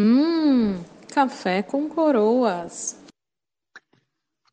[0.00, 0.80] Hum,
[1.12, 3.04] café com coroas.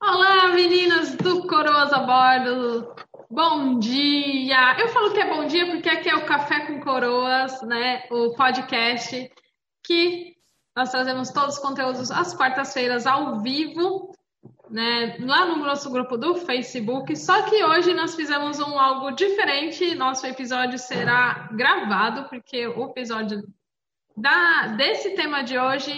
[0.01, 2.95] Olá, meninas do Coroas a Bordo.
[3.29, 4.75] Bom dia!
[4.79, 8.07] Eu falo que é bom dia porque aqui é o Café com Coroas, né?
[8.09, 9.31] O podcast
[9.85, 10.33] que
[10.75, 14.15] nós trazemos todos os conteúdos às quartas-feiras ao vivo,
[14.67, 15.15] né?
[15.19, 17.15] Lá no nosso grupo do Facebook.
[17.15, 19.93] Só que hoje nós fizemos um algo diferente.
[19.93, 23.43] Nosso episódio será gravado porque o episódio
[24.15, 25.93] da, desse tema de hoje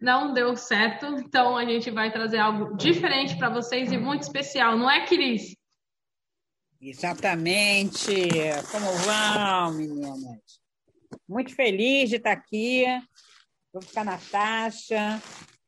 [0.00, 1.06] não deu certo.
[1.18, 5.56] Então a gente vai trazer algo diferente para vocês e muito especial, não é, Cris?
[6.80, 8.12] Exatamente.
[8.70, 10.60] Como vão, meninas?
[11.28, 12.84] Muito feliz de estar aqui.
[13.72, 15.20] Vou ficar na taxa,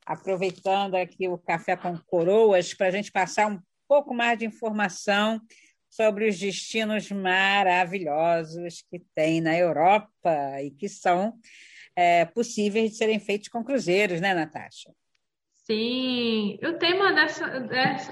[0.06, 5.40] aproveitando aqui o Café com Coroas para a gente passar um pouco mais de informação
[5.90, 11.34] sobre os destinos maravilhosos que tem na Europa e que são
[11.96, 14.90] é, possíveis de serem feitos com cruzeiros, né, Natasha?
[15.70, 17.46] Sim, o tema dessa,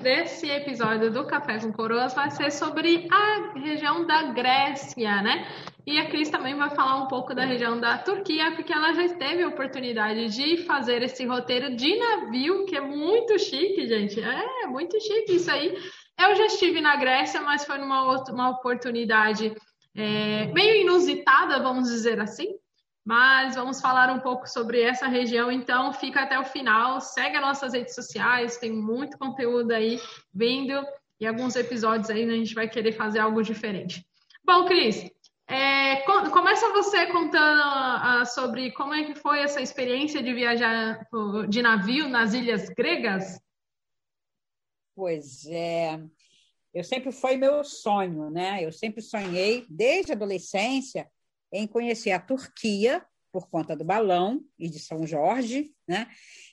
[0.00, 5.44] desse episódio do Café com Coroas vai ser sobre a região da Grécia, né?
[5.84, 9.08] E a Cris também vai falar um pouco da região da Turquia, porque ela já
[9.14, 14.20] teve a oportunidade de fazer esse roteiro de navio, que é muito chique, gente.
[14.20, 15.74] É muito chique isso aí.
[16.18, 19.54] Eu já estive na Grécia, mas foi numa outra, uma oportunidade
[19.94, 22.56] é, meio inusitada, vamos dizer assim.
[23.04, 27.42] Mas vamos falar um pouco sobre essa região, então fica até o final, segue as
[27.42, 29.98] nossas redes sociais, tem muito conteúdo aí
[30.34, 30.74] vindo
[31.18, 34.06] e alguns episódios aí a gente vai querer fazer algo diferente.
[34.44, 35.10] Bom, Cris,
[35.48, 41.00] é, começa você contando uh, sobre como é que foi essa experiência de viajar
[41.48, 43.40] de navio nas ilhas gregas.
[44.98, 45.96] Pois é,
[46.74, 48.64] eu sempre foi meu sonho, né?
[48.64, 51.08] Eu sempre sonhei, desde a adolescência,
[51.52, 56.08] em conhecer a Turquia, por conta do balão e de São Jorge, né?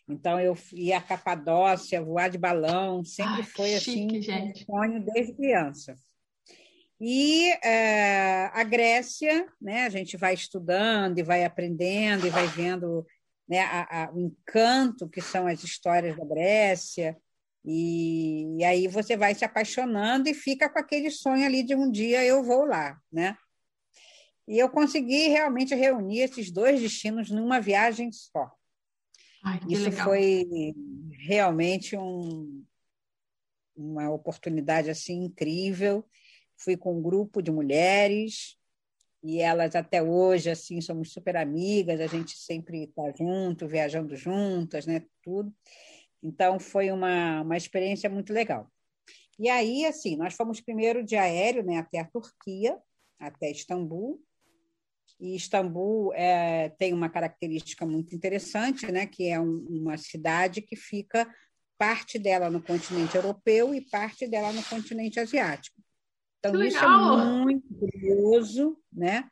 [0.08, 5.34] Então eu ia a Capadócia, voar de balão, sempre Ai, foi assim um sonho desde
[5.34, 5.96] criança.
[7.02, 9.86] E é, a Grécia, né?
[9.86, 13.04] A gente vai estudando e vai aprendendo e vai vendo
[13.50, 17.18] né, a, a, o encanto que são as histórias da Grécia,
[17.68, 21.90] e, e, aí você vai se apaixonando e fica com aquele sonho ali de um
[21.90, 23.36] dia eu vou lá, né?
[24.48, 28.52] E eu consegui realmente reunir esses dois destinos numa viagem só.
[29.44, 30.06] Ai, Isso legal.
[30.06, 30.46] foi
[31.28, 32.64] realmente um,
[33.76, 36.06] uma oportunidade assim incrível.
[36.58, 38.58] Fui com um grupo de mulheres
[39.24, 42.00] e elas até hoje assim somos super amigas.
[42.00, 45.04] A gente sempre está junto, viajando juntas, né?
[45.24, 45.52] Tudo.
[46.26, 48.68] Então, foi uma, uma experiência muito legal.
[49.38, 52.76] E aí, assim, nós fomos primeiro de aéreo né, até a Turquia,
[53.20, 54.20] até Istambul.
[55.20, 60.76] E Istambul é, tem uma característica muito interessante, né, que é um, uma cidade que
[60.76, 61.32] fica
[61.78, 65.80] parte dela no continente europeu e parte dela no continente asiático.
[66.40, 69.30] Então, isso é muito curioso, né?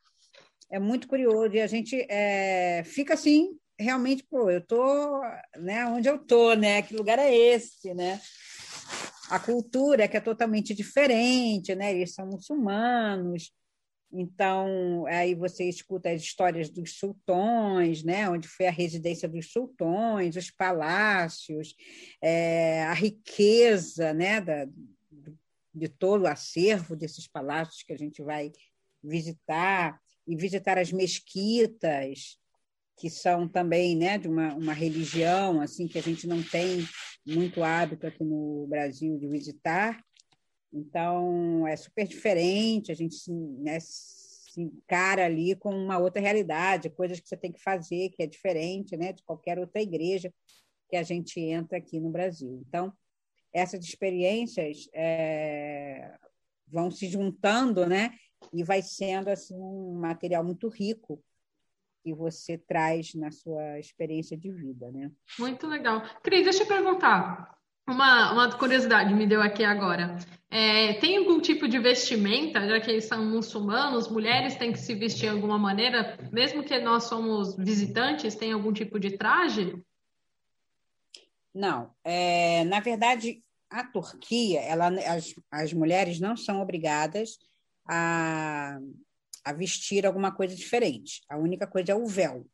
[0.70, 1.56] É muito curioso.
[1.56, 5.22] E a gente é, fica assim realmente, pô, eu tô,
[5.58, 6.82] né, onde eu tô, né?
[6.82, 8.22] Que lugar é esse, né?
[9.30, 11.94] A cultura que é totalmente diferente, né?
[11.94, 13.52] Eles são muçulmanos.
[14.16, 18.30] Então, aí você escuta as histórias dos sultões, né?
[18.30, 21.76] onde foi a residência dos sultões, os palácios,
[22.22, 24.40] é, a riqueza né?
[24.40, 24.68] da,
[25.74, 28.52] de todo o acervo desses palácios que a gente vai
[29.04, 32.38] visitar, e visitar as mesquitas,
[32.98, 36.86] que são também né, de uma, uma religião assim que a gente não tem
[37.26, 40.04] muito hábito aqui no Brasil de visitar.
[40.72, 46.90] Então, é super diferente, a gente se, né, se encara ali com uma outra realidade,
[46.90, 50.34] coisas que você tem que fazer, que é diferente né, de qualquer outra igreja
[50.90, 52.64] que a gente entra aqui no Brasil.
[52.68, 52.92] Então,
[53.52, 56.16] essas experiências é,
[56.68, 58.12] vão se juntando né,
[58.52, 61.24] e vai sendo assim, um material muito rico
[62.04, 65.10] que você traz na sua experiência de vida, né?
[65.40, 66.04] Muito legal.
[66.22, 67.58] Cris, deixa eu perguntar.
[67.88, 70.18] Uma, uma curiosidade me deu aqui agora.
[70.50, 74.94] É, tem algum tipo de vestimenta, já que eles são muçulmanos, mulheres têm que se
[74.94, 79.82] vestir de alguma maneira, mesmo que nós somos visitantes, tem algum tipo de traje?
[81.54, 81.92] Não.
[82.04, 87.38] É, na verdade, a Turquia, ela, as, as mulheres não são obrigadas
[87.86, 88.80] a
[89.44, 91.22] a vestir alguma coisa diferente.
[91.30, 92.48] A única coisa é o véu.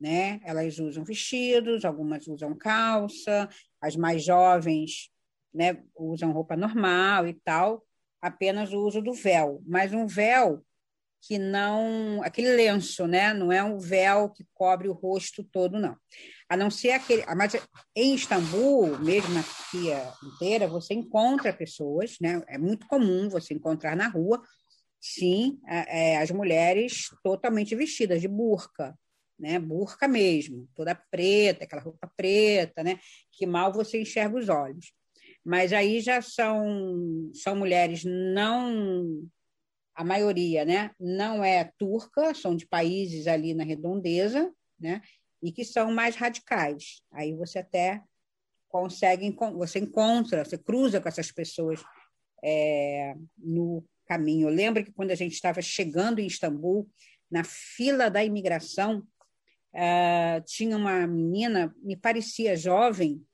[0.00, 0.40] Né?
[0.44, 3.48] Elas usam vestidos, algumas usam calça,
[3.80, 5.10] as mais jovens
[5.54, 7.86] né, usam roupa normal e tal,
[8.20, 9.62] apenas o uso do véu.
[9.66, 10.64] Mas um véu
[11.26, 12.20] que não.
[12.22, 13.32] aquele lenço, né?
[13.32, 15.96] Não é um véu que cobre o rosto todo, não.
[16.48, 17.24] A não ser aquele.
[17.34, 17.54] Mas
[17.96, 22.42] em Istambul, mesmo na Turquia inteira, você encontra pessoas, né?
[22.46, 24.42] É muito comum você encontrar na rua,
[25.06, 28.98] sim, é, as mulheres totalmente vestidas de burca,
[29.38, 29.58] né?
[29.58, 32.98] Burca mesmo, toda preta, aquela roupa preta, né?
[33.30, 34.94] Que mal você enxerga os olhos.
[35.44, 39.28] Mas aí já são, são mulheres não
[39.94, 45.00] a maioria né, não é turca, são de países ali na redondeza, né,
[45.40, 47.00] e que são mais radicais.
[47.12, 48.02] Aí você até
[48.68, 51.80] consegue, você encontra, você cruza com essas pessoas
[52.42, 54.48] é, no caminho.
[54.48, 56.88] Eu lembro que quando a gente estava chegando em Istambul,
[57.30, 59.06] na fila da imigração,
[59.74, 63.24] uh, tinha uma menina, me parecia jovem,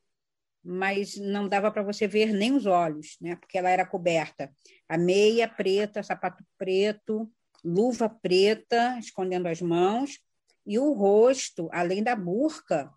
[0.62, 3.36] mas não dava para você ver nem os olhos, né?
[3.36, 4.52] porque ela era coberta.
[4.88, 7.30] A meia preta, sapato preto,
[7.64, 10.18] luva preta, escondendo as mãos,
[10.66, 12.92] e o rosto, além da burca,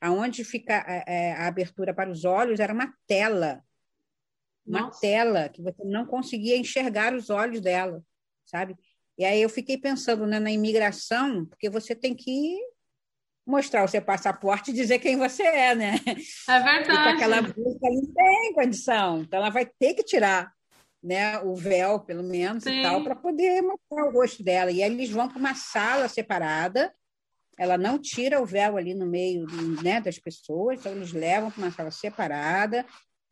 [0.00, 3.62] aonde fica a, é, a abertura para os olhos, era uma tela.
[4.66, 5.00] Uma Nossa.
[5.00, 8.02] tela que você não conseguia enxergar os olhos dela,
[8.44, 8.76] sabe?
[9.16, 12.58] E aí eu fiquei pensando né, na imigração, porque você tem que
[13.46, 15.94] mostrar o seu passaporte e dizer quem você é, né?
[16.48, 16.86] É verdade.
[16.86, 19.20] Porque aquela busca não tem condição.
[19.20, 20.52] Então, ela vai ter que tirar
[21.02, 22.80] né, o véu, pelo menos, Sim.
[22.80, 24.72] e tal, para poder mostrar o rosto dela.
[24.72, 26.92] E aí eles vão para uma sala separada.
[27.56, 29.46] Ela não tira o véu ali no meio
[29.82, 32.84] né, das pessoas, então eles levam para uma sala separada.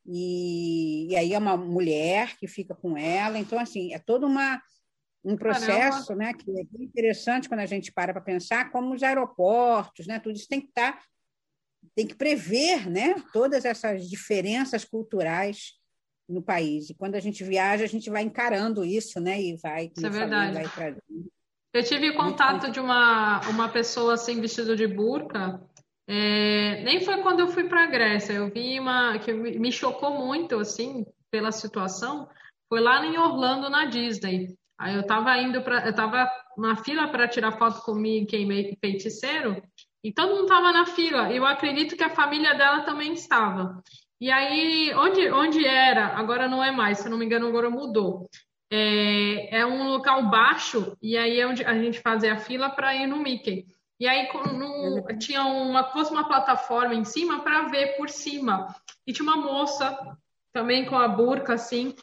[0.06, 3.38] E, e aí é uma mulher que fica com ela.
[3.38, 4.60] Então, assim, é toda uma
[5.24, 10.06] um processo né, que é interessante quando a gente para para pensar, como os aeroportos,
[10.06, 11.02] né, tudo isso tem que estar, tá,
[11.94, 15.72] tem que prever né, todas essas diferenças culturais
[16.28, 16.90] no país.
[16.90, 20.10] E quando a gente viaja, a gente vai encarando isso, né, e vai, isso é
[20.10, 20.68] verdade.
[20.68, 20.96] Falei,
[21.72, 25.58] Eu tive contato de uma, uma pessoa assim vestida de burca.
[26.06, 28.34] É, nem foi quando eu fui para a Grécia.
[28.34, 32.28] Eu vi uma que me chocou muito assim pela situação.
[32.68, 34.54] Foi lá em Orlando na Disney.
[34.78, 39.62] Aí eu estava indo para, eu estava na fila para tirar foto com Mickey feiticeiro
[40.02, 41.32] e todo mundo estava na fila.
[41.32, 43.82] Eu acredito que a família dela também estava.
[44.20, 48.28] E aí, onde, onde era, agora não é mais, se não me engano, agora mudou.
[48.70, 52.94] É, é um local baixo e aí é onde a gente fazia a fila para
[52.94, 53.66] ir no Mickey.
[54.04, 58.76] E aí no, tinha uma, fosse uma plataforma em cima para ver por cima.
[59.06, 59.98] E tinha uma moça
[60.52, 61.96] também com a burca assim,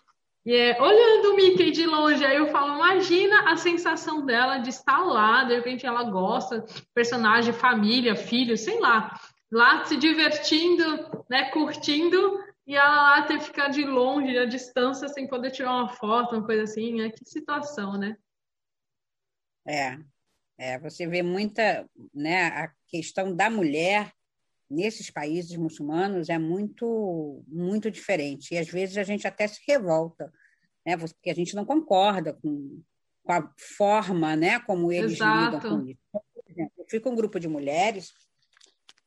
[0.43, 4.71] e é, olhando o Mickey de longe, aí eu falo, imagina a sensação dela de
[4.71, 9.15] estar lá, de repente ela gosta, personagem, família, filho, sei lá,
[9.51, 10.83] lá se divertindo,
[11.29, 15.75] né, curtindo, e ela lá ter que ficar de longe, à distância, sem poder tirar
[15.75, 17.11] uma foto, uma coisa assim, né?
[17.11, 18.17] Que situação, né?
[19.67, 19.99] É,
[20.61, 24.13] é você vê muita, né, a questão da mulher
[24.69, 30.31] nesses países muçulmanos é muito muito diferente e às vezes a gente até se revolta,
[30.85, 30.95] né?
[30.95, 32.79] Porque a gente não concorda com,
[33.23, 35.55] com a forma, né, como eles Exato.
[35.55, 35.99] lidam com isso.
[36.11, 38.13] Por exemplo, eu fui com um grupo de mulheres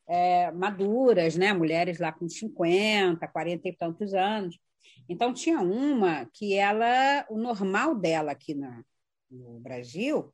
[0.07, 4.59] é, maduras, né, mulheres lá com 50, 40 e tantos anos.
[5.07, 8.83] Então tinha uma que ela, o normal dela aqui na,
[9.31, 10.33] no Brasil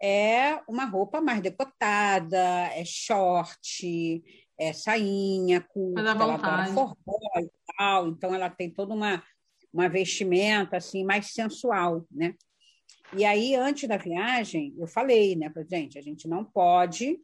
[0.00, 2.38] é uma roupa mais decotada,
[2.74, 4.22] é short,
[4.58, 6.96] é, sainha, curta, ela adora forró
[7.38, 9.22] e tal, então ela tem toda uma,
[9.72, 12.34] uma vestimenta assim mais sensual, né?
[13.16, 17.20] E aí, antes da viagem, eu falei, né, para gente, a gente não pode,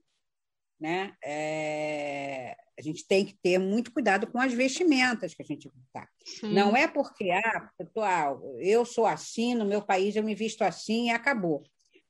[0.80, 1.14] né?
[1.24, 6.08] É, a gente tem que ter muito cuidado com as vestimentas que a gente tá.
[6.42, 10.34] Não é porque ah, eu, tô, ah, eu sou assim, no meu país eu me
[10.34, 11.62] visto assim e acabou.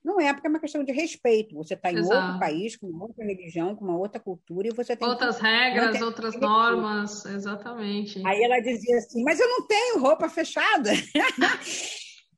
[0.04, 1.54] Não é, porque é uma questão de respeito.
[1.56, 2.20] Você está em Exato.
[2.20, 5.42] outro país, com uma outra religião, com uma outra cultura, e você tem outras que...
[5.42, 8.20] regras, outras normas, exatamente.
[8.26, 10.90] Aí ela dizia assim: Mas eu não tenho roupa fechada.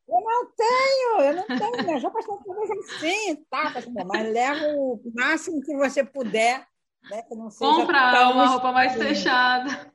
[0.06, 1.86] eu não tenho, eu não tenho.
[1.86, 3.72] Minhas roupas estão todas assim, tá?
[4.06, 6.66] Mas leva o máximo que você puder.
[7.10, 9.92] Né, que não seja Compra uma roupa mais fechada.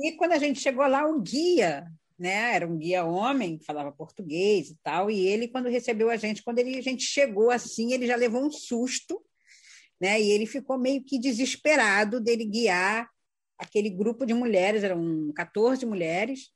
[0.00, 1.86] E quando a gente chegou lá, o guia
[2.20, 2.54] né?
[2.54, 6.58] Era um guia homem, falava português e tal, e ele, quando recebeu a gente, quando
[6.58, 9.20] ele, a gente chegou assim, ele já levou um susto,
[9.98, 10.20] né?
[10.20, 13.08] E ele ficou meio que desesperado dele guiar
[13.58, 16.50] aquele grupo de mulheres, eram 14 mulheres,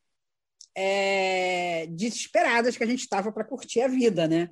[0.77, 4.51] é, desesperadas que a gente estava para curtir a vida, né?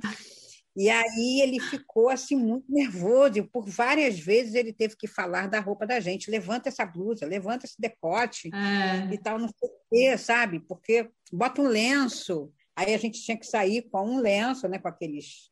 [0.77, 5.49] E aí ele ficou assim muito nervoso, e por várias vezes ele teve que falar
[5.49, 9.13] da roupa da gente, levanta essa blusa, levanta esse decote é.
[9.13, 10.61] e tal, não sei o quê, sabe?
[10.61, 14.89] Porque bota um lenço, Aí a gente tinha que sair com um lenço, né, com
[14.89, 15.51] aqueles,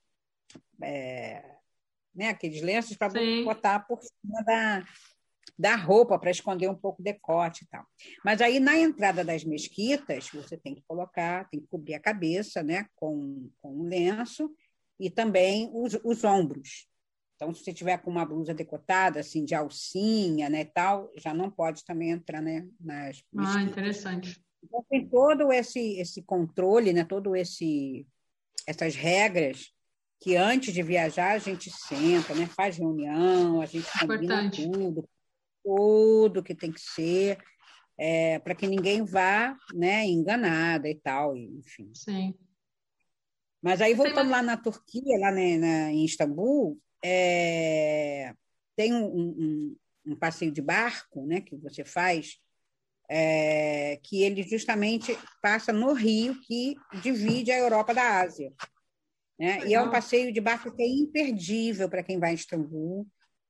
[0.82, 1.44] é,
[2.14, 3.12] né, aqueles lenços para
[3.44, 4.84] botar por cima da,
[5.58, 7.84] da roupa para esconder um pouco o decote e tal.
[8.24, 12.62] Mas aí na entrada das mesquitas você tem que colocar, tem que cobrir a cabeça,
[12.62, 14.50] né, com, com um lenço
[15.00, 16.86] e também os, os ombros.
[17.34, 21.50] Então, se você tiver com uma blusa decotada, assim, de alcinha, né, tal, já não
[21.50, 23.24] pode também entrar, né, nas.
[23.34, 24.44] Ah, interessante.
[24.62, 28.06] Então, tem todo esse, esse controle, né, todo esse
[28.66, 29.72] essas regras
[30.20, 34.70] que antes de viajar a gente senta, né, faz reunião, a gente combina Importante.
[34.70, 35.08] tudo,
[35.64, 37.38] tudo que tem que ser,
[37.98, 41.90] é, para que ninguém vá né, enganada e tal, enfim.
[41.94, 42.34] Sim.
[43.62, 48.34] Mas aí, voltando lá na Turquia, lá né, na, em Istambul, é,
[48.74, 49.76] tem um, um,
[50.06, 52.38] um, passeio de barco né, que você faz,
[53.08, 58.52] é, que ele justamente passa no rio que divide a Europa da Ásia.
[59.38, 59.66] Né?
[59.66, 63.06] E é um passeio de barco que é imperdível para quem vai a Istambul,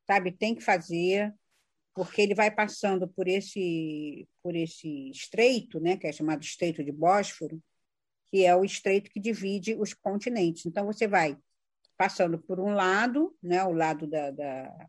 [0.07, 0.33] sabe?
[0.33, 1.33] Tem que fazer
[1.95, 6.93] porque ele vai passando por esse por esse estreito, né, que é chamado Estreito de
[6.93, 7.61] Bósforo,
[8.31, 10.67] que é o estreito que divide os continentes.
[10.67, 11.37] Então você vai
[11.97, 14.87] passando por um lado, né, o lado da, da,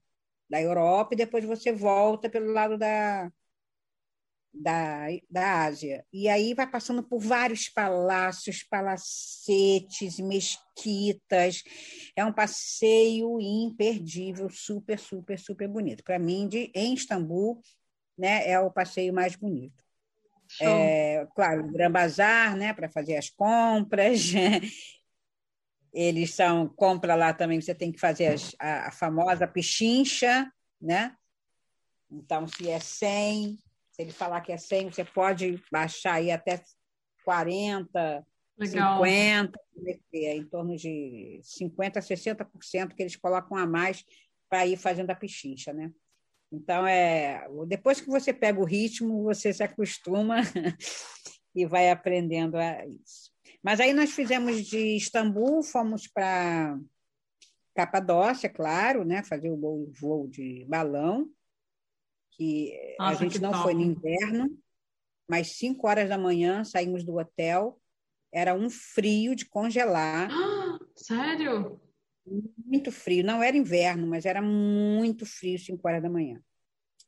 [0.50, 3.30] da Europa, e depois você volta pelo lado da,
[4.54, 6.06] da, da Ásia.
[6.14, 11.64] E aí vai passando por vários palácios, palacetes, mesquitas.
[12.16, 16.04] É um passeio imperdível, super, super, super bonito.
[16.04, 17.62] Para mim, de, em Istambul,
[18.18, 19.84] né, é o passeio mais bonito.
[20.60, 24.32] É, claro, o Gran Bazar, né, para fazer as compras.
[25.94, 31.16] Eles são compra lá também, você tem que fazer as, a, a famosa pichincha, né?
[32.10, 33.58] Então, se é 100,
[33.92, 36.62] se ele falar que é 100, você pode baixar aí até
[37.24, 38.26] 40,
[38.58, 39.04] Legal.
[39.04, 39.60] 50,
[40.14, 44.06] é em torno de 50% a 60% que eles colocam a mais
[44.50, 45.92] para ir fazendo a pichincha, né?
[46.52, 50.38] Então, é, depois que você pega o ritmo, você se acostuma
[51.56, 53.32] e vai aprendendo a isso.
[53.64, 56.78] Mas aí nós fizemos de Istambul, fomos para
[57.74, 59.24] Capadócia, claro, né?
[59.24, 61.30] fazer o voo de balão,
[62.32, 63.64] que Nossa, a gente não top.
[63.64, 64.58] foi no inverno,
[65.30, 67.80] mas 5 horas da manhã saímos do hotel,
[68.34, 70.30] era um frio de congelar.
[70.98, 71.80] sério?
[72.26, 76.42] Muito frio, não era inverno, mas era muito frio 5 horas da manhã.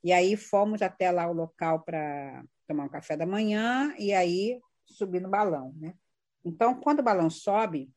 [0.03, 4.59] E aí fomos até lá o local para tomar um café da manhã e aí
[4.85, 5.93] subir no balão, né?
[6.43, 7.89] Então, quando o balão sobe,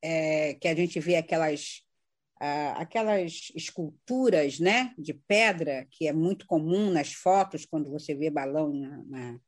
[0.00, 1.84] é, que a gente vê aquelas
[2.76, 8.72] aquelas esculturas né, de pedra, que é muito comum nas fotos, quando você vê balão
[8.72, 9.40] na, na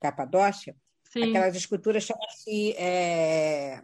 [0.00, 1.24] Capadócia, Sim.
[1.24, 3.82] aquelas esculturas chamam-se é,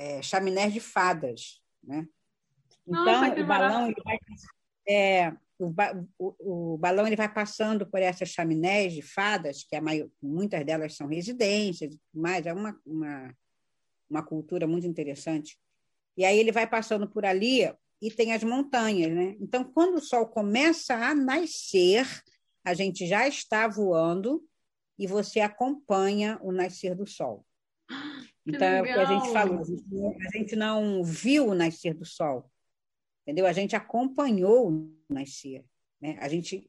[0.00, 1.60] é, chaminés de fadas.
[1.84, 2.08] Né?
[2.88, 4.18] Então, Nossa, o balão ele vai,
[4.88, 5.74] é, o,
[6.18, 10.64] o, o, balão ele vai passando por essas chaminés de fadas, que a maior, muitas
[10.64, 13.36] delas são residências, mas é uma, uma,
[14.08, 15.58] uma cultura muito interessante.
[16.16, 19.36] E aí ele vai passando por ali e tem as montanhas, né?
[19.38, 22.06] Então, quando o sol começa a nascer,
[22.64, 24.42] a gente já está voando
[24.98, 27.44] e você acompanha o nascer do sol.
[28.46, 32.50] Então, é o que a gente falou, a gente não viu o nascer do sol,
[33.22, 33.46] entendeu?
[33.46, 35.64] A gente acompanhou o nascer,
[36.00, 36.16] né?
[36.20, 36.68] A gente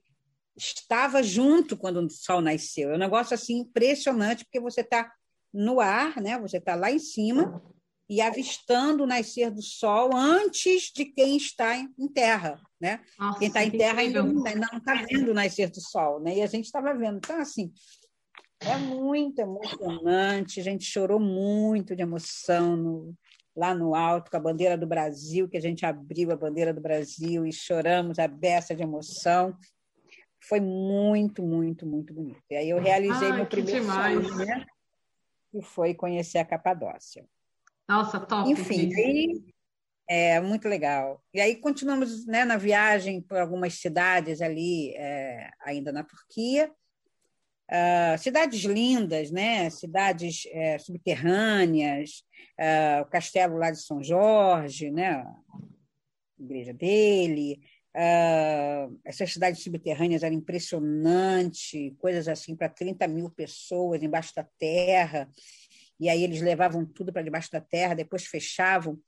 [0.55, 2.91] estava junto quando o sol nasceu.
[2.91, 5.11] É um negócio assim impressionante, porque você está
[5.53, 6.37] no ar, né?
[6.39, 7.61] Você está lá em cima
[8.09, 13.01] e avistando o nascer do sol antes de quem está em terra, né?
[13.17, 14.43] Nossa, quem está em terra ainda não
[14.77, 16.37] está vendo o nascer do sol, né?
[16.37, 17.17] E a gente estava vendo.
[17.17, 17.71] Então, assim,
[18.61, 20.59] é muito emocionante.
[20.59, 23.15] A gente chorou muito de emoção no,
[23.55, 26.81] lá no alto com a bandeira do Brasil, que a gente abriu a bandeira do
[26.81, 29.55] Brasil e choramos a beça de emoção.
[30.47, 32.41] Foi muito, muito, muito bonito.
[32.49, 34.65] E aí eu realizei meu primeiro sonho, né?
[35.51, 37.25] Que foi conhecer a Capadócia.
[37.87, 38.49] Nossa, top.
[38.49, 39.43] Enfim, aí,
[40.07, 41.21] é muito legal.
[41.33, 46.71] E aí continuamos né, na viagem por algumas cidades ali, é, ainda na Turquia.
[47.71, 49.69] Uh, cidades lindas, né?
[49.69, 52.23] cidades é, subterrâneas,
[52.59, 55.13] uh, o castelo lá de São Jorge, né?
[55.13, 57.61] a igreja dele.
[57.95, 65.29] Uh, essas cidades subterrâneas eram impressionantes, coisas assim para 30 mil pessoas embaixo da terra
[66.01, 68.99] e aí eles levavam tudo para debaixo da terra, depois fechavam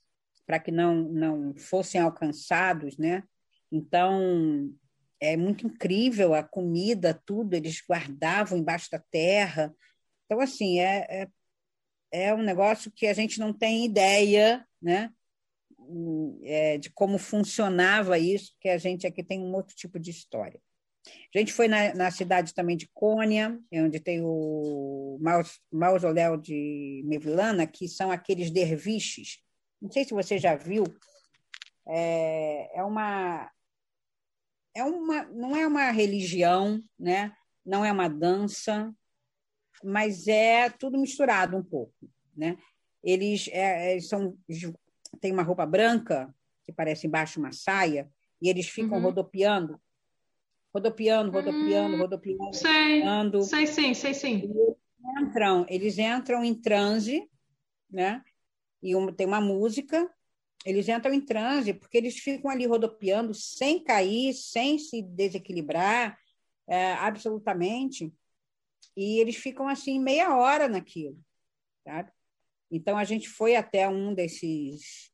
[0.46, 3.24] para que não, não fossem alcançados, né?
[3.72, 4.72] Então,
[5.24, 9.74] é muito incrível a comida, tudo, eles guardavam embaixo da terra.
[10.26, 11.28] Então, assim, é, é
[12.14, 15.12] é um negócio que a gente não tem ideia, né?
[16.44, 20.62] É, de como funcionava isso, que a gente aqui tem um outro tipo de história.
[21.36, 25.20] A gente foi na, na cidade também de Cônia, onde tem o
[25.72, 29.40] mausoléu de Mevlana, que são aqueles derviches.
[29.82, 30.86] Não sei se você já viu.
[31.86, 33.52] É, é uma
[34.76, 37.34] é uma não é uma religião, né?
[37.66, 38.94] Não é uma dança,
[39.84, 42.58] mas é tudo misturado um pouco, né?
[43.04, 44.38] Eles, é, eles são
[45.20, 48.10] tem uma roupa branca que parece embaixo uma saia
[48.42, 49.04] e eles ficam uhum.
[49.04, 49.80] rodopiando
[50.74, 52.54] rodopiando, rodopiando, hum, rodopiando.
[52.54, 53.44] Sei, rodopiando.
[53.44, 54.42] sei sim, sei sim.
[54.42, 54.78] Eles
[55.22, 57.30] entram, eles entram em transe,
[57.90, 58.24] né?
[58.82, 60.10] E um, tem uma música,
[60.66, 66.18] eles entram em transe porque eles ficam ali rodopiando sem cair, sem se desequilibrar,
[66.68, 68.14] é, absolutamente.
[68.96, 71.18] E eles ficam assim meia hora naquilo,
[71.84, 72.12] sabe?
[72.72, 75.12] Então a gente foi até um desses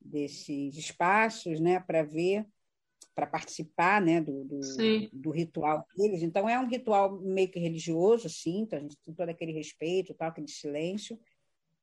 [0.00, 2.46] desses espaços, né, para ver
[3.16, 4.60] para participar né, do, do,
[5.10, 6.22] do, ritual deles.
[6.22, 10.12] Então, é um ritual meio que religioso, assim, então a gente tem todo aquele respeito,
[10.12, 11.18] tal, aquele silêncio,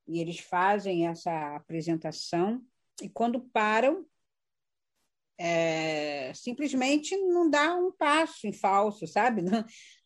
[0.07, 2.63] e eles fazem essa apresentação,
[3.01, 4.05] e quando param,
[5.37, 9.41] é, simplesmente não dá um passo em falso, sabe?
[9.41, 9.65] Não,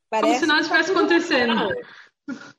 [0.10, 1.76] parece Como se nada estivesse tá acontecendo.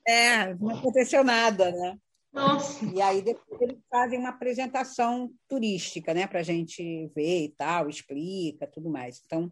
[0.07, 1.97] É, não aconteceu nada, né?
[2.31, 2.85] Nossa.
[2.85, 7.89] E aí depois eles fazem uma apresentação turística, né, para a gente ver e tal,
[7.89, 9.21] explica, tudo mais.
[9.25, 9.51] Então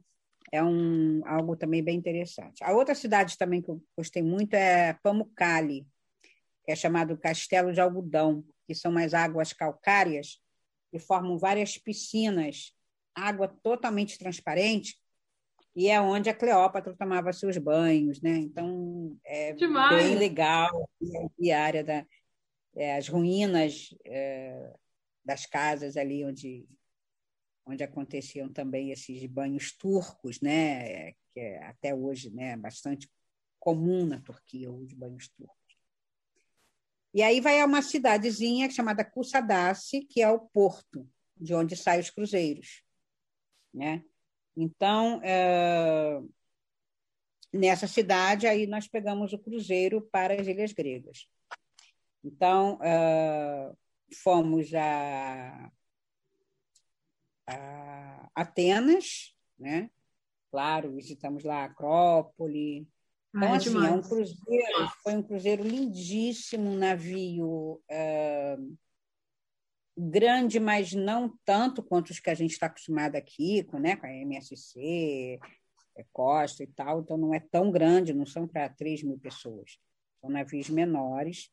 [0.51, 2.63] é um algo também bem interessante.
[2.63, 5.87] A outra cidade também que eu gostei muito é Pamukkale,
[6.63, 10.39] que é chamado Castelo de Algodão, que são umas águas calcárias
[10.97, 12.73] que formam várias piscinas,
[13.13, 14.99] água totalmente transparente,
[15.75, 18.37] e é onde a Cleópatra tomava seus banhos, né?
[18.37, 20.03] Então é Demais.
[20.03, 20.89] bem legal
[21.51, 22.05] a área da
[22.75, 24.73] é, as ruínas é,
[25.25, 26.67] das casas ali onde,
[27.65, 33.09] onde aconteciam também esses banhos turcos, né, que é até hoje né, bastante
[33.59, 35.66] comum na Turquia, os banhos turcos.
[37.17, 41.99] E aí vai a uma cidadezinha chamada Kusadasi, que é o porto de onde saem
[41.99, 42.83] os cruzeiros.
[43.73, 44.03] Né?
[44.55, 46.21] Então, é,
[47.51, 51.27] nessa cidade, aí nós pegamos o cruzeiro para as Ilhas Gregas.
[52.23, 53.75] Então, uh,
[54.21, 55.71] fomos a,
[57.47, 59.89] a, Atenas, né?
[60.51, 62.87] Claro, visitamos lá a Acrópole.
[63.37, 68.77] Então, Ai, assim, é um cruzeiro, foi um cruzeiro lindíssimo, um navio uh,
[69.95, 74.07] grande, mas não tanto quanto os que a gente está acostumado aqui, com, né, com
[74.07, 75.39] a MSC,
[75.95, 79.77] é, Costa e tal, então não é tão grande, não são para 3 mil pessoas.
[80.19, 81.51] São navios menores.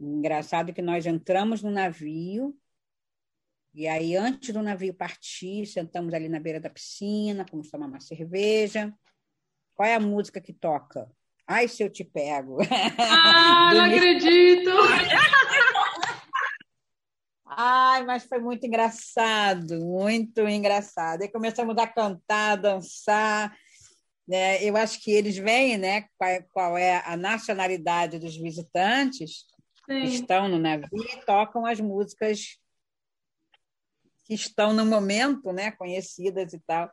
[0.00, 2.56] Engraçado que nós entramos no navio,
[3.72, 8.00] e aí, antes do navio partir, sentamos ali na beira da piscina, fomos tomar uma
[8.00, 8.92] cerveja.
[9.76, 11.06] Qual é a música que toca?
[11.46, 12.58] Ai, se eu te pego.
[12.98, 14.70] Ah, não acredito!
[17.44, 21.22] Ai, mas foi muito engraçado, muito engraçado.
[21.22, 23.56] E começamos a cantar, a dançar.
[24.26, 24.64] Né?
[24.64, 29.44] Eu acho que eles veem né, qual, qual é a nacionalidade dos visitantes
[29.84, 30.02] Sim.
[30.04, 32.58] estão no navio e tocam as músicas
[34.26, 36.90] que estão no momento, né, conhecidas e tal.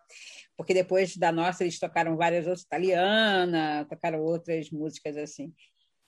[0.55, 5.51] Porque depois da nossa eles tocaram várias outras, italiana, tocaram outras músicas assim.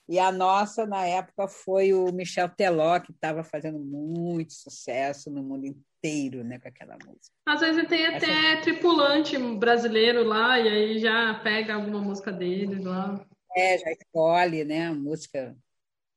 [0.08, 5.42] E a nossa, na época, foi o Michel Teló, que estava fazendo muito sucesso no
[5.42, 7.36] mundo inteiro né, com aquela música.
[7.44, 8.62] Às vezes tem até Essa...
[8.62, 13.20] tripulante brasileiro lá, e aí já pega alguma música deles lá.
[13.58, 15.58] É, já escolhe né, a música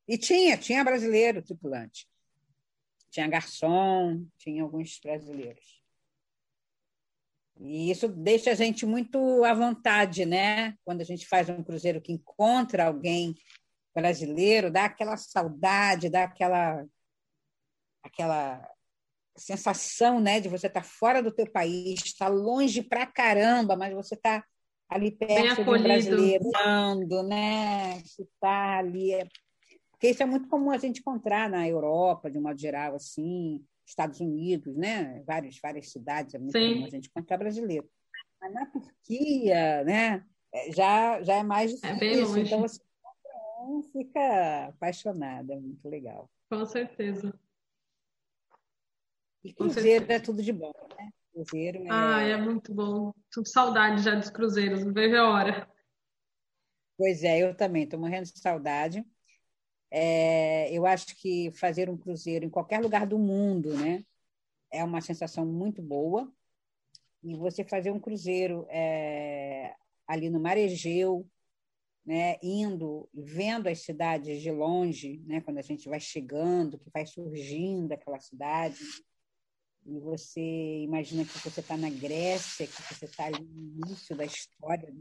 [0.06, 2.06] e tinha, tinha brasileiro tripulante.
[3.10, 5.78] Tinha garçom, tinha alguns brasileiros.
[7.60, 10.74] E isso deixa a gente muito à vontade, né?
[10.84, 13.34] Quando a gente faz um cruzeiro que encontra alguém
[13.94, 16.84] brasileiro, dá aquela saudade, dá aquela
[18.02, 18.68] aquela
[19.36, 23.76] sensação, né, de você estar tá fora do teu país, estar tá longe pra caramba,
[23.76, 24.44] mas você está
[24.88, 26.44] ali perto do brasileiro,
[27.22, 28.00] né?
[28.00, 29.28] Você está ali é
[29.98, 33.60] porque isso é muito comum a gente encontrar na Europa, de um modo geral, assim,
[33.84, 35.24] Estados Unidos, né?
[35.26, 36.74] Várias, várias cidades, é muito Sim.
[36.74, 37.90] comum a gente encontrar brasileiro.
[38.40, 40.24] Mas na Turquia, né?
[40.54, 41.96] É, já, já é mais difícil.
[41.96, 42.40] É bem longe.
[42.42, 42.80] Então você
[43.92, 46.30] fica apaixonada, é muito legal.
[46.48, 47.36] Com certeza.
[49.42, 51.10] E cruzeiro é tudo de bom, né?
[51.32, 51.88] Cruzeiro é...
[51.90, 53.12] Ah, é muito bom.
[53.32, 55.68] Tô com saudade já dos cruzeiros, não vejo a hora.
[56.96, 59.04] Pois é, eu também, estou morrendo de saudade.
[59.90, 64.04] É, eu acho que fazer um cruzeiro em qualquer lugar do mundo, né,
[64.70, 66.30] é uma sensação muito boa.
[67.22, 69.74] E você fazer um cruzeiro é,
[70.06, 71.26] ali no Mar Egeu,
[72.04, 77.04] né, indo, vendo as cidades de longe, né, quando a gente vai chegando, que vai
[77.04, 78.78] surgindo aquela cidade,
[79.84, 84.24] e você imagina que você está na Grécia, que você está ali no início da
[84.24, 84.94] história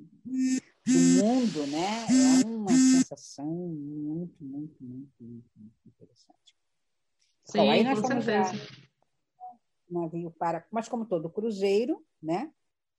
[0.87, 2.05] do mundo, né?
[2.41, 6.55] É uma sensação muito, muito, muito, muito, muito interessante.
[7.43, 8.53] Sim, Bom, aí nós com certeza.
[9.89, 12.51] navio para, mas como todo cruzeiro, né?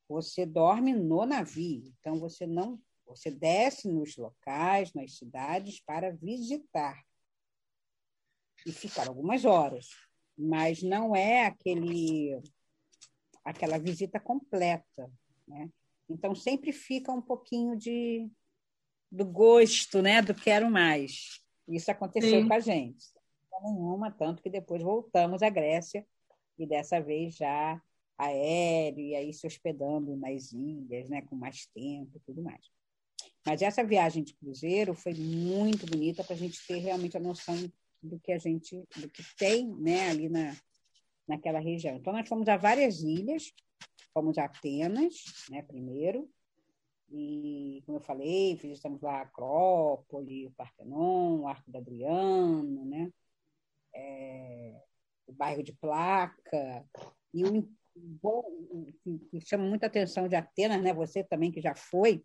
[0.09, 7.03] Você dorme no navio, então você não, você desce nos locais, nas cidades para visitar
[8.66, 9.90] e ficar algumas horas,
[10.37, 12.40] mas não é aquele
[13.44, 15.11] aquela visita completa,
[15.46, 15.70] né?
[16.08, 18.30] Então sempre fica um pouquinho de
[19.10, 21.40] do gosto, né, do quero mais.
[21.66, 22.48] Isso aconteceu Sim.
[22.48, 23.06] com a gente.
[23.62, 26.06] Nenhuma, tanto que depois voltamos à Grécia
[26.58, 27.80] e dessa vez já
[28.16, 32.66] aéreo e aí se hospedando nas ilhas, né, com mais tempo e tudo mais.
[33.46, 37.56] Mas essa viagem de cruzeiro foi muito bonita para a gente ter realmente a noção
[38.02, 40.54] do que a gente, do que tem, né, ali na
[41.28, 41.94] naquela região.
[41.96, 43.52] Então nós fomos a várias ilhas,
[44.18, 46.28] fomos a Atenas, né, primeiro,
[47.09, 53.12] e, como eu falei, visitamos lá a Acrópole, o Partenon, o Arco da Adriano, né,
[53.94, 54.83] é,
[55.24, 56.85] o bairro de Placa,
[57.33, 58.42] e o bom,
[59.04, 62.24] que, que chama muita atenção de Atenas, né, você também que já foi,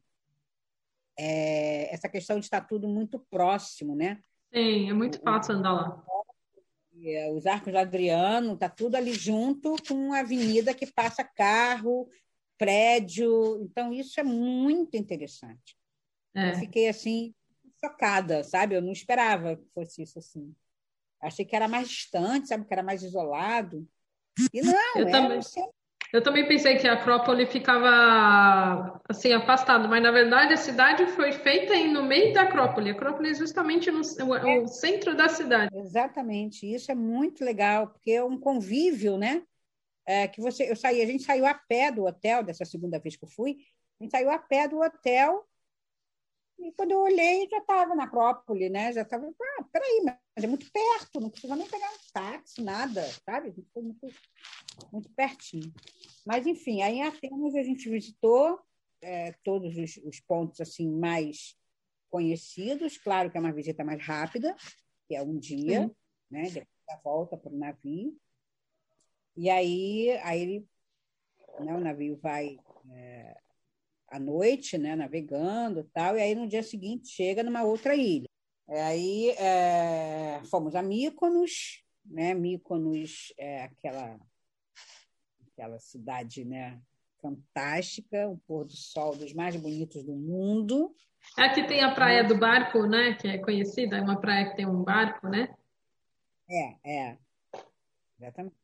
[1.16, 4.20] é essa questão de estar tudo muito próximo, né?
[4.52, 6.04] Sim, é muito fácil andar lá.
[7.02, 12.08] É, os Arcos de Adriano, está tudo ali junto com a avenida que passa carro,
[12.58, 13.62] prédio.
[13.64, 15.76] Então, isso é muito interessante.
[16.36, 16.52] É.
[16.52, 17.34] Eu fiquei assim,
[17.84, 18.76] chocada, sabe?
[18.76, 20.56] Eu não esperava que fosse isso assim.
[21.22, 22.66] Achei que era mais distante, sabe?
[22.66, 23.88] Que era mais isolado.
[24.54, 25.40] E não, eu também.
[25.40, 25.66] Assim,
[26.14, 31.32] eu também pensei que a Acrópole ficava assim afastado, mas na verdade a cidade foi
[31.32, 32.92] feita no meio da Acrópole.
[32.92, 34.02] A Acrópole é justamente no
[34.36, 34.60] é.
[34.60, 35.76] o centro da cidade.
[35.76, 36.72] Exatamente.
[36.72, 39.42] Isso é muito legal, porque é um convívio, né?
[40.06, 43.16] É, que você, eu saí, a gente saiu a pé do hotel dessa segunda vez
[43.16, 43.58] que eu fui.
[44.00, 45.44] A gente saiu a pé do hotel
[46.64, 48.94] e quando eu olhei, já estava na Acrópole, né?
[48.94, 53.04] Já estava, ah, peraí, mas é muito perto, não precisa nem pegar um táxi, nada,
[53.26, 53.54] sabe?
[53.74, 54.08] Foi muito,
[54.92, 55.74] muito pertinho.
[56.26, 58.60] Mas, enfim, aí em Atenas a gente visitou
[59.02, 61.58] é, todos os, os, pontos assim mais
[62.10, 62.98] conhecidos.
[62.98, 64.56] Claro que é uma visita mais rápida,
[65.08, 65.96] que é um dia, Sim.
[66.32, 66.44] né?
[66.44, 68.18] Depois da volta para o navio.
[69.36, 70.66] E aí, aí
[71.60, 72.58] né, o navio vai
[72.92, 73.38] é,
[74.14, 78.30] à noite, né, navegando tal, e aí no dia seguinte chega numa outra ilha.
[78.70, 82.36] Aí é, fomos a Mykonos, né?
[82.36, 84.20] Mykonos é aquela
[85.52, 86.80] aquela cidade, né?
[87.20, 90.94] Fantástica, o pôr do sol dos mais bonitos do mundo.
[91.36, 93.16] Aqui tem a praia do barco, né?
[93.16, 95.56] Que é conhecida, é uma praia que tem um barco, né?
[96.50, 97.18] É, é.
[98.20, 98.63] Exatamente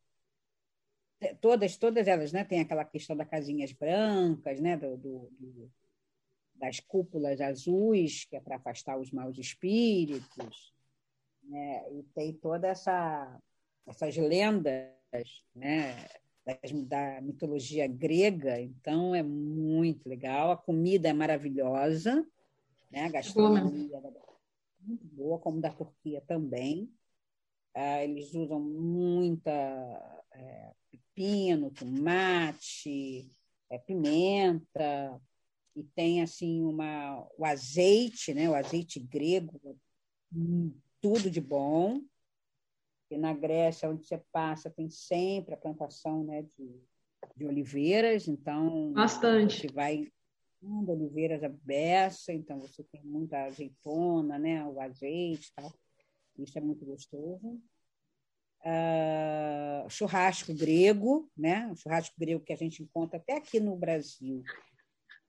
[1.40, 2.44] todas todas elas né?
[2.44, 4.76] Tem aquela questão das casinhas brancas né?
[4.76, 5.70] Do, do, do
[6.54, 10.74] das cúpulas azuis que é para afastar os maus espíritos
[11.44, 11.84] né?
[11.92, 13.40] E tem toda essa
[13.86, 16.06] essas lendas né?
[16.44, 18.58] Das, da mitologia grega.
[18.58, 20.50] Então é muito legal.
[20.50, 22.26] A comida é maravilhosa
[22.90, 23.04] né?
[23.04, 26.90] A gastronomia é muito boa como da Turquia também.
[27.74, 29.50] Ah, eles usam muita
[30.32, 30.72] é,
[31.20, 33.30] pepino, tomate,
[33.68, 35.20] é, pimenta,
[35.76, 38.48] e tem assim uma, o azeite, né?
[38.48, 39.78] o azeite grego,
[40.34, 42.00] hum, tudo de bom.
[43.10, 46.80] E na Grécia, onde você passa, tem sempre a plantação né, de,
[47.36, 49.60] de oliveiras, então Bastante.
[49.60, 50.08] você vai
[50.62, 55.72] oliveiras abertas, então você tem muita azeitona, né, o azeite, tal.
[56.38, 57.60] Isso é muito gostoso
[58.64, 61.68] uh, churrasco grego, né?
[61.72, 64.42] O churrasco grego que a gente encontra até aqui no Brasil,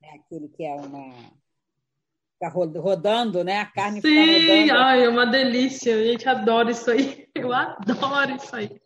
[0.01, 0.09] né?
[0.15, 1.31] aquele que é uma
[2.33, 3.59] fica rodando, né?
[3.59, 4.73] A carne Sim, fica rodando.
[4.73, 5.95] ai, é uma delícia.
[5.95, 7.27] A gente adora isso aí.
[7.35, 8.81] Eu adoro isso aí.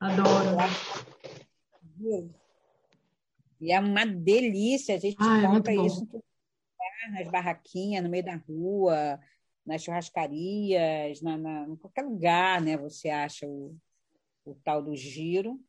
[0.00, 0.56] Adoro.
[3.60, 4.94] E é uma delícia.
[4.94, 6.06] A gente ai, compra é isso
[7.12, 9.20] nas barraquinhas, no meio da rua,
[9.68, 12.74] nas churrascarias, na, na, em qualquer lugar, né?
[12.78, 13.76] Você acha o,
[14.42, 15.60] o tal do giro.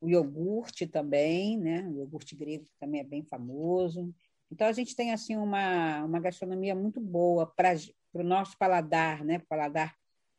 [0.00, 1.88] O iogurte também, né?
[1.88, 4.12] O iogurte grego também é bem famoso.
[4.50, 7.72] Então a gente tem assim uma, uma gastronomia muito boa para
[8.12, 9.38] o nosso paladar, né?
[9.48, 9.94] paladar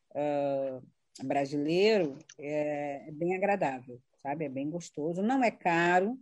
[0.09, 0.85] uh,
[1.25, 4.43] brasileiro, é, é bem agradável, sabe?
[4.43, 5.21] É bem gostoso.
[5.21, 6.19] Não é caro.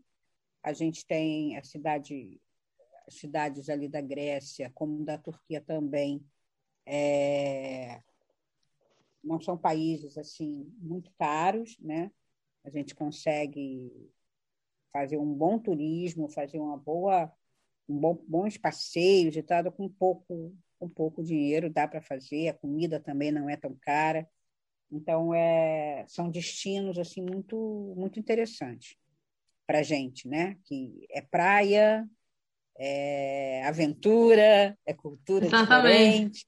[0.62, 2.40] A gente tem a cidade,
[3.08, 6.24] cidades ali da Grécia, como da Turquia também,
[6.86, 8.02] é,
[9.24, 12.12] não são países assim muito caros, né?
[12.64, 13.92] A gente consegue
[14.92, 17.32] fazer um bom turismo, fazer uma boa,
[17.88, 22.50] um bom, bons passeios e tal, com pouco, com pouco dinheiro dá para fazer.
[22.50, 24.28] A comida também não é tão cara.
[24.92, 28.98] Então, é, são destinos assim muito, muito interessantes
[29.68, 30.58] para a gente, né?
[30.66, 32.10] Que é praia,
[32.76, 36.44] é aventura, é cultura Exatamente.
[36.44, 36.48] diferente.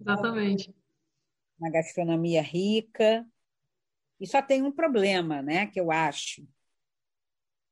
[0.00, 0.74] Exatamente.
[1.58, 3.26] Uma gastronomia rica.
[4.18, 5.66] E só tem um problema, né?
[5.66, 6.46] Que eu acho,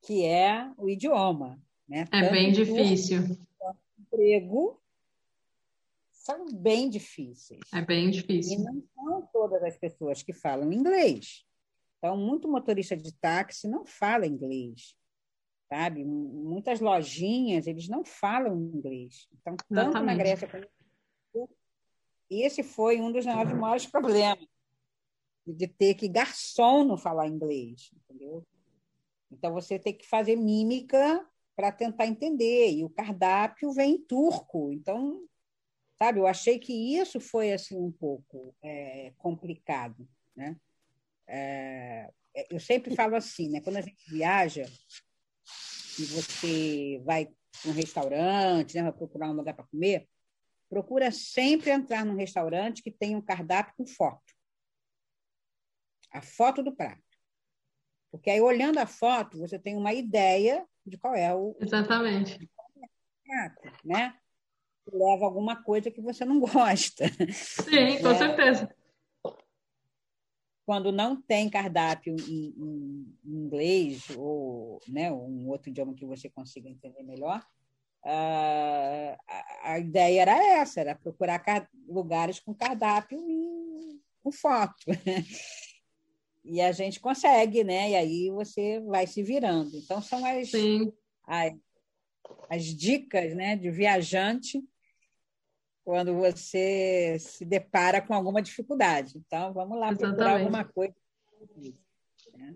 [0.03, 1.61] que é o idioma.
[1.89, 2.01] Né?
[2.01, 3.21] É Tanto bem difícil.
[3.99, 4.81] Emprego
[6.11, 7.61] são bem difíceis.
[7.73, 8.59] É bem difícil.
[8.61, 11.45] E não são todas as pessoas que falam inglês.
[11.99, 14.95] Então, muito motorista de táxi não fala inglês,
[15.69, 16.05] sabe?
[16.05, 19.27] Muitas lojinhas, eles não falam inglês.
[19.33, 20.07] Então, tanto Exatamente.
[20.07, 20.65] na Grécia como
[22.31, 24.47] esse foi um dos nossos maiores problemas,
[25.47, 28.47] de ter que garçom não falar inglês, entendeu?
[29.31, 34.73] Então, você tem que fazer mímica para tentar entender, e o cardápio vem em turco.
[34.73, 35.27] Então,
[35.99, 36.21] sabe?
[36.21, 40.57] Eu achei que isso foi assim um pouco é, complicado, né?
[41.27, 42.11] É,
[42.49, 43.61] eu sempre falo assim, né?
[43.61, 44.65] Quando a gente viaja
[45.99, 48.83] e você vai para um restaurante, né?
[48.85, 50.09] Vai procurar um lugar para comer,
[50.69, 54.35] procura sempre entrar num restaurante que tenha um cardápio com foto,
[56.13, 57.03] a foto do prato,
[58.11, 62.51] porque aí olhando a foto você tem uma ideia de qual é o exatamente
[63.25, 64.19] prato, né?
[64.93, 67.09] leva alguma coisa que você não gosta.
[67.33, 68.19] Sim, com né?
[68.19, 68.75] certeza.
[70.65, 76.69] Quando não tem cardápio em, em, inglês ou né, um outro idioma que você consiga
[76.69, 77.43] entender melhor,
[78.05, 79.17] a,
[79.65, 81.43] a, ideia era essa, era procurar
[81.87, 84.85] lugares com cardápio e com foto.
[86.45, 87.91] e a gente consegue, né?
[87.91, 89.77] E aí você vai se virando.
[89.77, 90.51] Então, são as,
[91.27, 91.53] as,
[92.49, 94.63] as dicas né, de viajante
[95.85, 99.15] quando você se depara com alguma dificuldade.
[99.17, 100.17] Então, vamos lá Exatamente.
[100.17, 100.95] procurar alguma coisa.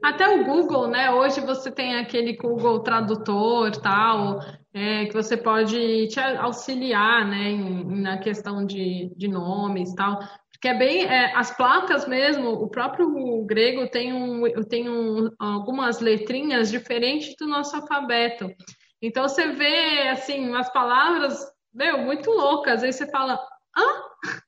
[0.03, 1.11] Até o Google, né?
[1.11, 4.41] Hoje você tem aquele Google Tradutor, tal,
[4.75, 10.19] é, que você pode te auxiliar, né, em, na questão de, de nomes, tal.
[10.53, 16.01] Porque é bem, é, as placas mesmo, o próprio grego tem, um, tem um, algumas
[16.01, 18.51] letrinhas diferentes do nosso alfabeto.
[19.01, 22.75] Então você vê assim umas palavras meu, muito louca.
[22.75, 23.35] Às vezes você fala,
[23.77, 24.03] hã?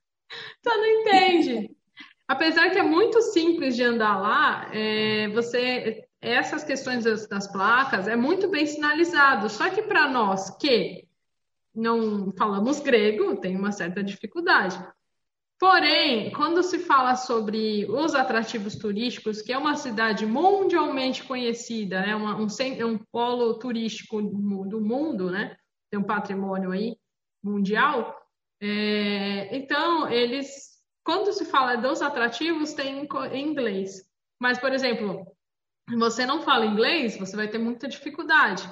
[0.63, 1.71] Você não entende.
[2.27, 8.09] Apesar que é muito simples de andar lá, é, você essas questões das, das, placas
[8.09, 9.51] é muito bem sinalizado.
[9.51, 11.07] Só que para nós que
[11.75, 14.83] não falamos grego, tem uma certa dificuldade.
[15.59, 22.17] Porém, quando se fala sobre os atrativos turísticos, que é uma cidade mundialmente conhecida, né,
[22.17, 22.47] uma, um,
[22.87, 25.57] um polo turístico do mundo, né,
[25.91, 26.97] tem um patrimônio aí,
[27.43, 28.17] mundial.
[28.61, 30.74] É, então, eles,
[31.05, 34.05] quando se fala dos atrativos, tem em inglês.
[34.41, 35.27] Mas, por exemplo,
[35.97, 38.69] você não fala inglês, você vai ter muita dificuldade.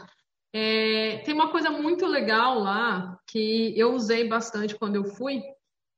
[0.55, 5.43] É, tem uma coisa muito legal lá que eu usei bastante quando eu fui,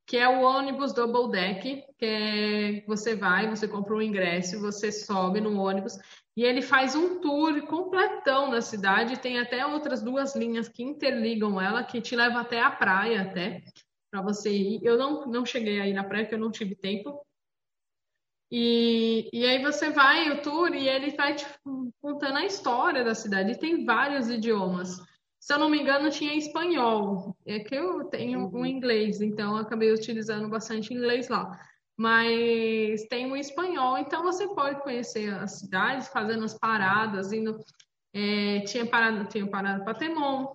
[0.06, 4.92] que é o ônibus double deck, que é, você vai, você compra um ingresso, você
[4.92, 5.98] sobe no ônibus
[6.36, 9.20] e ele faz um tour completão na cidade.
[9.20, 13.62] Tem até outras duas linhas que interligam ela, que te leva até a praia, até,
[14.14, 14.80] para você ir.
[14.84, 17.26] Eu não, não cheguei aí na praia, porque eu não tive tempo.
[18.48, 21.44] E, e aí você vai o tour e ele vai te
[22.00, 23.50] contando a história da cidade.
[23.50, 25.02] E tem vários idiomas.
[25.40, 27.36] Se eu não me engano, tinha espanhol.
[27.44, 28.66] É que eu tenho um uhum.
[28.66, 31.58] inglês, então eu acabei utilizando bastante inglês lá
[31.96, 37.56] mas tem o espanhol, então você pode conhecer as cidades fazendo as paradas, indo.
[38.12, 40.54] É, tinha parada, tinha parada para Temon,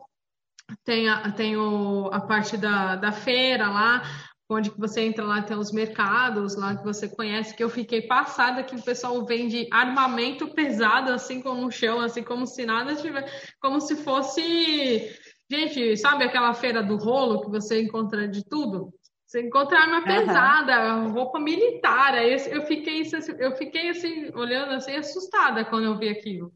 [0.84, 4.03] tem, a, tem o, a parte da, da feira lá,
[4.49, 8.01] onde que você entra lá, tem os mercados lá que você conhece, que eu fiquei
[8.01, 12.95] passada que o pessoal vende armamento pesado, assim como no chão, assim como se nada
[12.95, 15.15] tivesse, como se fosse.
[15.51, 18.91] Gente, sabe aquela feira do rolo que você encontra de tudo?
[19.25, 21.12] Você encontra arma pesada, uhum.
[21.12, 22.15] roupa militar.
[22.15, 23.03] Aí eu fiquei,
[23.38, 26.51] eu fiquei assim, olhando assim, assustada quando eu vi aquilo.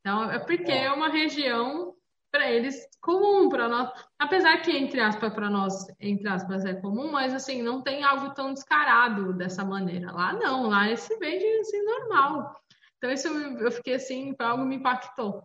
[0.00, 1.94] Então, é porque é, é uma região
[2.30, 3.90] para eles comum para nós.
[4.18, 8.32] Apesar que, entre aspas, para nós, entre aspas, é comum, mas assim, não tem algo
[8.32, 10.12] tão descarado dessa maneira.
[10.12, 12.54] Lá não, lá se vende assim normal.
[12.96, 15.42] Então, isso eu fiquei assim, algo me impactou.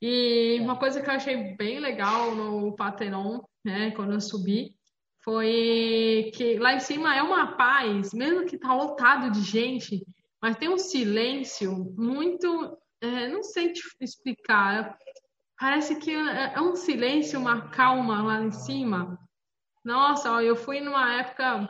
[0.00, 4.76] E uma coisa que eu achei bem legal no Pateron, né, quando eu subi,
[5.24, 10.06] foi que lá em cima é uma paz, mesmo que tá lotado de gente,
[10.40, 14.96] mas tem um silêncio muito, é, não sei te explicar,
[15.58, 19.18] parece que é, é um silêncio, uma calma lá em cima.
[19.84, 21.68] Nossa, ó, eu fui numa época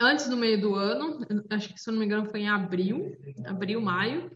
[0.00, 1.18] antes do meio do ano,
[1.50, 4.30] acho que se não me engano foi em abril, abril, maio.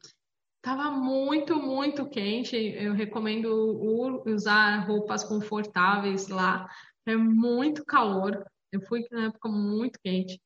[0.63, 2.57] Tava muito, muito quente.
[2.57, 6.69] Eu recomendo usar roupas confortáveis lá.
[7.07, 8.45] É muito calor.
[8.73, 10.41] Eu fui na época muito quente.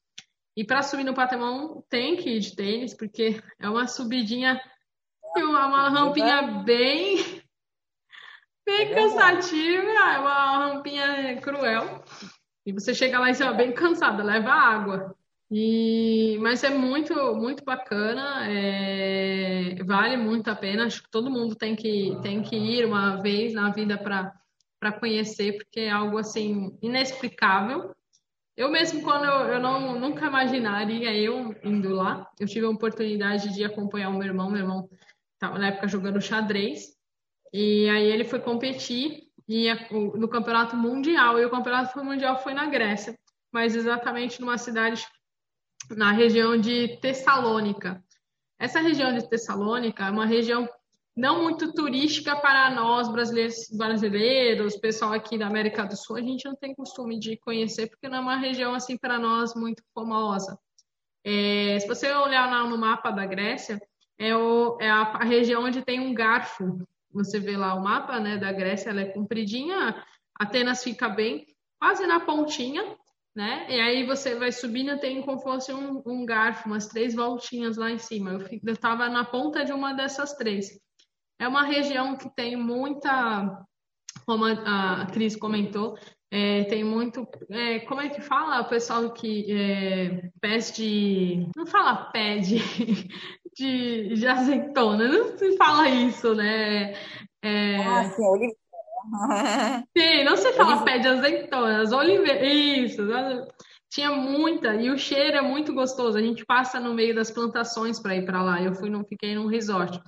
[0.55, 4.61] E para subir no patamão tem que ir de tênis, porque é uma subidinha,
[5.39, 7.17] uma rampinha bem,
[8.71, 12.03] bem é cansativa, é uma rampinha cruel.
[12.65, 15.15] E você chega lá e você é bem cansada, leva água.
[15.51, 20.87] E, mas é muito, muito bacana, é, vale muito a pena.
[20.87, 25.57] Acho que todo mundo tem que, tem que ir uma vez na vida para conhecer,
[25.57, 27.93] porque é algo assim inexplicável.
[28.57, 33.53] Eu mesmo, quando eu, eu não, nunca imaginaria eu indo lá, eu tive a oportunidade
[33.53, 34.51] de acompanhar o meu irmão.
[34.51, 34.89] Meu irmão
[35.35, 37.00] estava na época jogando xadrez,
[37.53, 42.67] e aí ele foi competir e, no campeonato mundial, e o campeonato mundial foi na
[42.67, 43.19] Grécia,
[43.53, 45.07] mas exatamente numa cidade
[45.91, 48.03] na região de Tessalônica.
[48.59, 50.69] Essa região de Tessalônica é uma região
[51.17, 56.45] não muito turística para nós brasileiros, brasileiros, pessoal aqui da América do Sul, a gente
[56.45, 60.59] não tem costume de conhecer porque não é uma região assim para nós muito famosa.
[61.25, 63.81] É, se você olhar no mapa da Grécia,
[64.19, 66.87] é, o, é a, a, região onde tem um garfo.
[67.13, 70.03] Você vê lá o mapa né, da Grécia, ela é compridinha,
[70.39, 71.47] Atenas fica bem
[71.79, 72.97] quase na pontinha,
[73.35, 73.67] né?
[73.69, 77.91] E aí você vai subindo, tem como fosse um, um garfo, umas três voltinhas lá
[77.91, 78.33] em cima.
[78.33, 80.69] Eu estava na ponta de uma dessas três.
[81.39, 83.65] É uma região que tem muita,
[84.27, 85.99] como a, a Cris comentou,
[86.31, 87.27] é, tem muito.
[87.51, 90.31] É, como é que fala o pessoal que é.
[91.57, 92.57] Não fala pé de,
[93.61, 96.95] de, de azeitona, não se fala isso, né?
[97.43, 98.57] É, ah, sim, oliveira.
[99.97, 103.03] Sim, não se fala pé de azeitonas, oliveira, isso.
[103.91, 106.17] Tinha muita, e o cheiro é muito gostoso.
[106.17, 108.63] A gente passa no meio das plantações para ir para lá.
[108.63, 110.01] Eu fui, não fiquei num resort.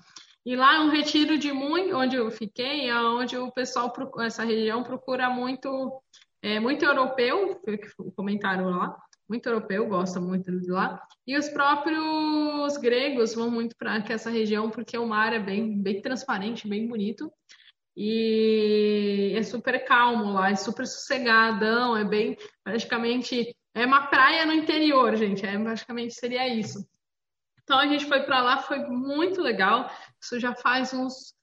[0.46, 4.44] E lá é um retiro de muito, onde eu fiquei, é onde o pessoal, essa
[4.44, 6.00] região procura muito,
[6.40, 8.96] é, muito europeu, foi o comentário lá,
[9.28, 11.02] muito europeu, gosta muito de lá.
[11.26, 16.00] E os próprios gregos vão muito para essa região porque o mar é bem, bem
[16.00, 17.32] transparente, bem bonito.
[17.96, 24.52] E é super calmo lá, é super sossegadão, é bem, praticamente, é uma praia no
[24.52, 26.86] interior, gente, é, praticamente seria isso.
[27.62, 29.90] Então a gente foi para lá, foi muito legal.
[30.20, 31.34] Isso já faz uns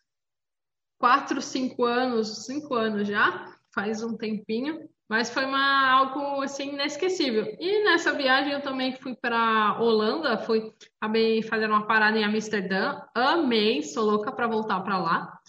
[0.99, 7.57] quatro, cinco anos, cinco anos já, faz um tempinho, mas foi uma, algo assim inesquecível.
[7.59, 13.01] E nessa viagem eu também fui para Holanda, fui acabei fazendo uma parada em Amsterdã,
[13.15, 15.39] amei, sou louca para voltar para lá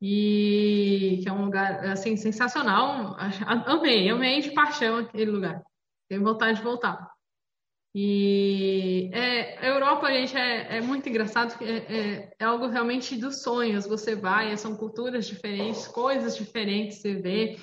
[0.00, 3.16] e que é um lugar assim sensacional.
[3.66, 5.62] Amei, amei de paixão aquele lugar.
[6.08, 7.10] Tenho vontade de voltar.
[7.94, 13.42] E é, a Europa, gente, é, é muito engraçado, é, é, é, algo realmente dos
[13.42, 13.86] sonhos.
[13.86, 17.58] Você vai, são culturas diferentes, coisas diferentes, você vê.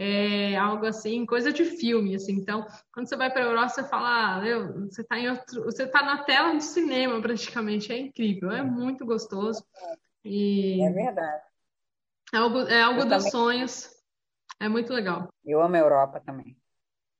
[0.00, 2.34] É algo assim, coisa de filme, assim.
[2.34, 5.64] Então, quando você vai para a Europa, você fala, ah, meu, você está em outro,
[5.64, 7.92] você está na tela do cinema praticamente.
[7.92, 9.66] É incrível, é muito gostoso.
[10.24, 10.80] E...
[10.84, 11.42] É verdade.
[12.32, 13.30] É algo, é algo dos também...
[13.30, 13.90] sonhos.
[14.60, 15.28] É muito legal.
[15.44, 16.56] Eu amo a Europa também.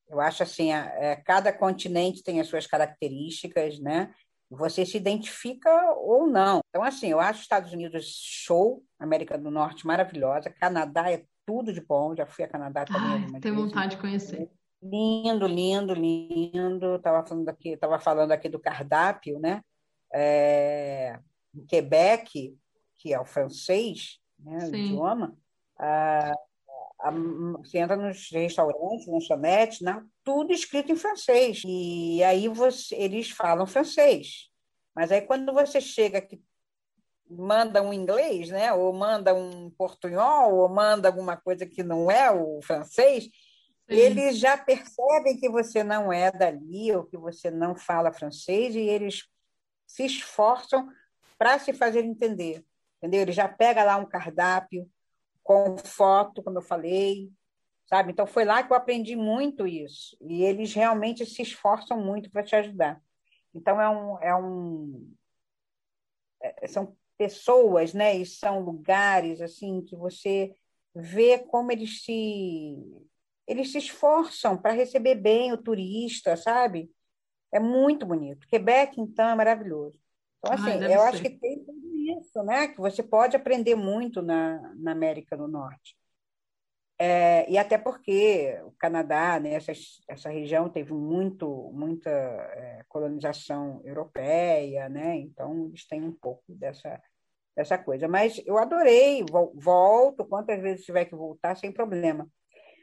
[0.08, 4.14] Eu acho assim, é, cada continente tem as suas características, né?
[4.48, 6.60] Você se identifica ou não.
[6.68, 11.80] Então, assim, eu acho Estados Unidos show, América do Norte maravilhosa, Canadá é tudo de
[11.80, 13.26] bom, já fui a Canadá também.
[13.32, 14.50] Ai, tenho vontade de conhecer.
[14.82, 16.96] Lindo, lindo, lindo.
[16.96, 19.62] Estava falando aqui, tava falando aqui do cardápio, né?
[20.12, 21.18] É,
[21.66, 22.54] Quebec,
[22.98, 25.34] que é o francês, né, o idioma,
[25.78, 26.32] a,
[27.00, 27.10] a,
[27.62, 31.62] você entra nos restaurantes, lanchonetes, né, tudo escrito em francês.
[31.64, 34.50] E aí você, eles falam francês.
[34.94, 36.42] Mas aí quando você chega que
[37.30, 42.30] manda um inglês, né, ou manda um portunhol, ou manda alguma coisa que não é
[42.30, 43.30] o francês, Sim.
[43.88, 48.80] eles já percebem que você não é dali, ou que você não fala francês, e
[48.80, 49.26] eles
[49.86, 50.88] se esforçam
[51.38, 52.64] para se fazer entender
[52.98, 53.22] entendeu?
[53.22, 54.88] Ele já pega lá um cardápio
[55.42, 57.30] com foto, como eu falei,
[57.86, 58.12] sabe?
[58.12, 60.16] Então foi lá que eu aprendi muito isso.
[60.20, 63.00] E eles realmente se esforçam muito para te ajudar.
[63.54, 65.14] Então é um, é um
[66.42, 68.16] é, são pessoas, né?
[68.16, 70.54] E são lugares assim que você
[70.94, 72.76] vê como eles se
[73.46, 76.90] eles se esforçam para receber bem o turista, sabe?
[77.50, 78.46] É muito bonito.
[78.46, 79.98] Quebec, então, é maravilhoso.
[80.38, 81.06] Então, assim, Ai, eu ser.
[81.06, 82.68] acho que tem tudo isso, né?
[82.68, 85.96] Que você pode aprender muito na, na América do Norte.
[87.00, 89.72] É, e até porque o Canadá, né, essa,
[90.08, 95.16] essa região teve muito, muita é, colonização europeia, né?
[95.16, 97.00] Então eles têm um pouco dessa,
[97.56, 98.08] dessa coisa.
[98.08, 99.24] Mas eu adorei,
[99.54, 102.28] volto quantas vezes tiver que voltar, sem problema.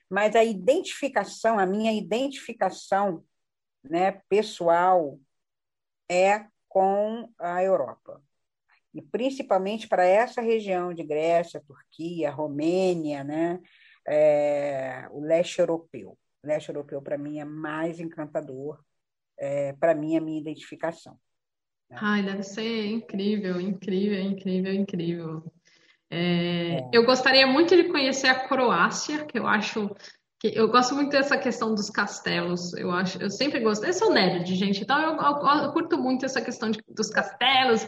[0.09, 3.21] Mas a identificação, a minha identificação
[3.83, 5.19] né, pessoal
[6.09, 8.21] é com a Europa.
[8.93, 13.59] E principalmente para essa região de Grécia, Turquia, Romênia, né,
[14.07, 16.17] é, o leste europeu.
[16.43, 18.79] O leste europeu, para mim, é mais encantador,
[19.37, 21.17] é, para mim, a minha identificação.
[21.89, 21.97] Né?
[21.99, 25.53] Ai, deve ser incrível, incrível, incrível, incrível.
[26.09, 26.89] É, é.
[26.93, 29.89] Eu gostaria muito de conhecer a Croácia, que eu acho
[30.39, 32.73] que eu gosto muito dessa questão dos castelos.
[32.73, 33.85] Eu acho, eu sempre gosto.
[33.85, 37.87] Eu sou nerd, gente, então eu, eu, eu curto muito essa questão de, dos castelos,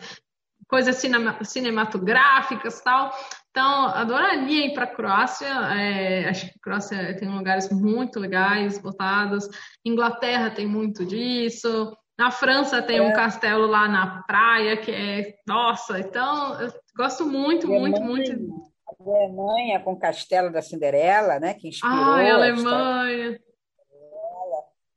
[0.67, 3.11] coisas cinema, cinematográficas, tal.
[3.57, 5.47] Então, adoraria ir para a Croácia.
[5.47, 9.49] É, acho que a Croácia tem lugares muito legais, botados.
[9.83, 11.91] Inglaterra tem muito disso.
[12.15, 13.01] Na França tem é.
[13.01, 15.39] um castelo lá na praia que é.
[15.47, 18.31] Nossa, então eu gosto muito, muito, muito.
[18.31, 21.55] A Alemanha com o castelo da Cinderela, né?
[21.55, 21.95] Que inspirou.
[21.97, 23.39] Ai, a Alemanha.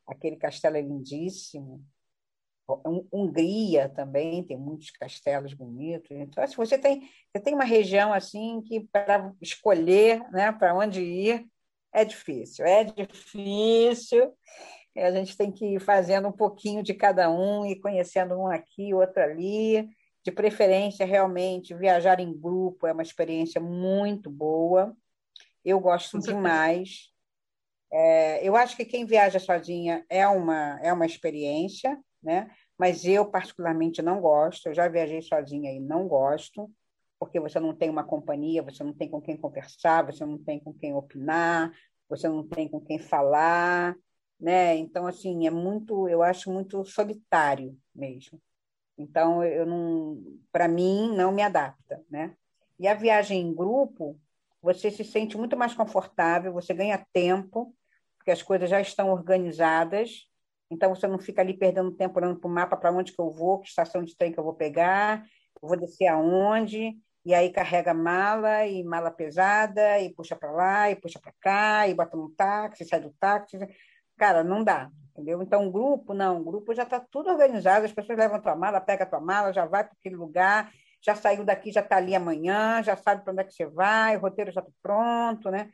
[0.06, 1.82] Aquele castelo é lindíssimo.
[3.12, 6.10] Hungria também tem muitos castelos bonitos.
[6.10, 7.00] Então, se você tem,
[7.32, 11.46] você tem uma região assim que para escolher, né, para onde ir,
[11.92, 12.64] é difícil.
[12.64, 14.32] É difícil.
[14.96, 18.92] A gente tem que ir fazendo um pouquinho de cada um e conhecendo um aqui,
[18.92, 19.88] outro ali.
[20.22, 24.94] De preferência, realmente, viajar em grupo é uma experiência muito boa.
[25.64, 27.10] Eu gosto demais.
[27.92, 32.50] É, eu acho que quem viaja sozinha é uma, é uma experiência, né?
[32.80, 34.68] Mas eu particularmente não gosto.
[34.68, 36.70] Eu já viajei sozinha e não gosto,
[37.18, 40.58] porque você não tem uma companhia, você não tem com quem conversar, você não tem
[40.58, 41.70] com quem opinar,
[42.08, 43.94] você não tem com quem falar,
[44.40, 44.74] né?
[44.76, 48.40] Então assim é muito, eu acho muito solitário mesmo.
[48.96, 50.18] Então eu não,
[50.50, 52.34] para mim não me adapta, né?
[52.78, 54.18] E a viagem em grupo,
[54.62, 57.76] você se sente muito mais confortável, você ganha tempo,
[58.16, 60.29] porque as coisas já estão organizadas
[60.70, 63.30] então você não fica ali perdendo tempo olhando para o mapa para onde que eu
[63.30, 65.24] vou, que estação de trem que eu vou pegar,
[65.60, 70.96] vou descer aonde, e aí carrega mala e mala pesada, e puxa para lá, e
[70.96, 73.58] puxa para cá, e bota no táxi, sai do táxi.
[74.16, 75.42] Cara, não dá, entendeu?
[75.42, 79.04] Então, grupo, não, grupo já está tudo organizado, as pessoas levam a tua mala, pega
[79.04, 82.82] a tua mala, já vai para aquele lugar, já saiu daqui, já está ali amanhã,
[82.82, 85.70] já sabe para onde é que você vai, o roteiro já está pronto, né?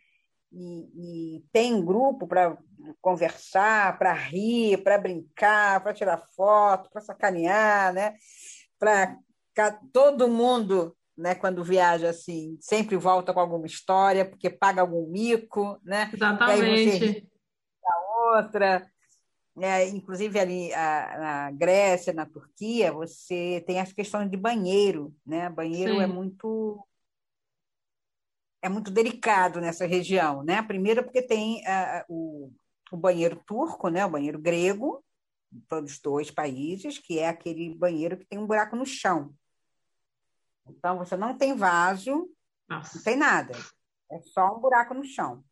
[0.52, 2.56] E, e tem grupo para
[3.00, 8.14] conversar, para rir, para brincar, para tirar foto, para sacanear, né?
[8.78, 9.16] Para
[9.92, 15.80] todo mundo, né, quando viaja assim, sempre volta com alguma história, porque paga algum mico,
[15.82, 16.10] né?
[16.12, 17.26] Exatamente.
[18.34, 18.86] outra.
[19.58, 25.48] É, inclusive ali a, na Grécia, na Turquia, você tem as questões de banheiro, né?
[25.48, 26.02] Banheiro é Sim.
[26.02, 26.86] é muito
[28.62, 30.62] é muito delicado nessa região, né?
[30.62, 32.52] Primeiro porque tem uh, o,
[32.90, 34.04] o banheiro turco, né?
[34.04, 35.04] O banheiro grego,
[35.68, 39.34] todos os dois países, que é aquele banheiro que tem um buraco no chão.
[40.66, 42.28] Então você não tem vaso,
[42.68, 42.96] Nossa.
[42.96, 43.56] não tem nada,
[44.10, 45.44] é só um buraco no chão.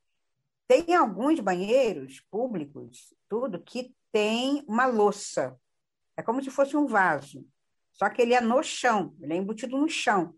[0.66, 5.59] Tem alguns banheiros públicos, tudo que tem uma louça.
[6.16, 7.46] É como se fosse um vaso,
[7.92, 10.34] só que ele é no chão, ele é embutido no chão.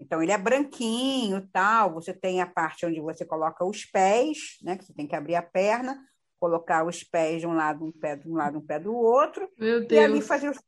[0.00, 1.94] Então, ele é branquinho, tal.
[1.94, 4.76] Você tem a parte onde você coloca os pés, né?
[4.76, 5.98] Que você tem que abrir a perna,
[6.38, 9.48] colocar os pés de um lado, um pé de um lado, um pé do outro.
[9.58, 9.92] Meu Deus.
[9.92, 10.58] E ali fazer os...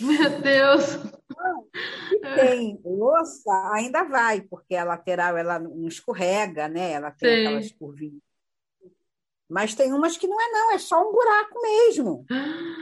[0.00, 0.82] Meu Deus!
[2.36, 6.92] tem louça, ainda vai, porque a lateral ela não escorrega, né?
[6.92, 7.46] Ela tem Sim.
[7.46, 8.31] aquelas curvinhas
[9.52, 12.24] mas tem umas que não é, não, é só um buraco mesmo.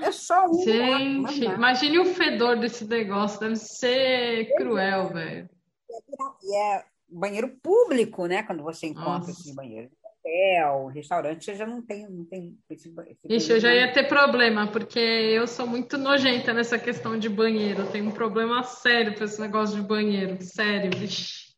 [0.02, 1.58] É só um Gente, buraco.
[1.58, 5.50] imagine o fedor desse negócio, deve ser cruel, velho.
[6.42, 8.44] E é banheiro público, né?
[8.44, 9.90] Quando você encontra esse banheiro.
[10.04, 12.08] Hotel, restaurante, você já não tem.
[12.08, 16.52] Não tem esse, esse Ixi, eu já ia ter problema, porque eu sou muito nojenta
[16.52, 17.82] nessa questão de banheiro.
[17.82, 20.40] Eu tenho um problema sério com esse negócio de banheiro.
[20.40, 21.50] Sério, Ixi.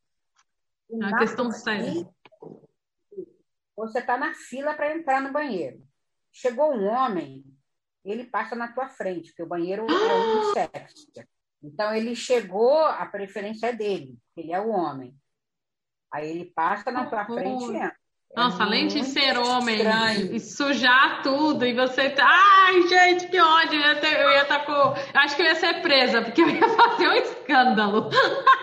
[0.90, 2.08] É uma questão séria.
[3.82, 5.82] Você está na fila para entrar no banheiro.
[6.32, 7.42] Chegou um homem,
[8.04, 10.94] ele passa na tua frente, porque o banheiro é unissex.
[11.60, 15.12] Então, ele chegou, a preferência é dele, ele é o homem.
[16.12, 17.96] Aí ele passa na tua frente e entra.
[18.36, 20.32] Nossa, é além de ser homem estranho.
[20.32, 22.24] e sujar tudo, e você tá.
[22.24, 23.80] Ai, gente, que ódio!
[23.80, 25.18] Eu ia, ter, eu ia estar tá com.
[25.18, 28.08] Acho que eu ia ser presa, porque eu ia fazer um escândalo.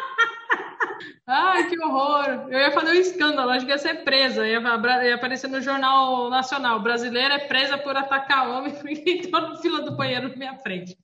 [1.31, 2.51] Ai, que horror!
[2.51, 4.47] Eu ia fazer um escândalo, acho que ia ser presa.
[4.47, 4.59] Ia,
[5.03, 6.81] ia aparecer no Jornal Nacional.
[6.81, 10.97] Brasileira é presa por atacar homem e entrou na fila do banheiro na minha frente.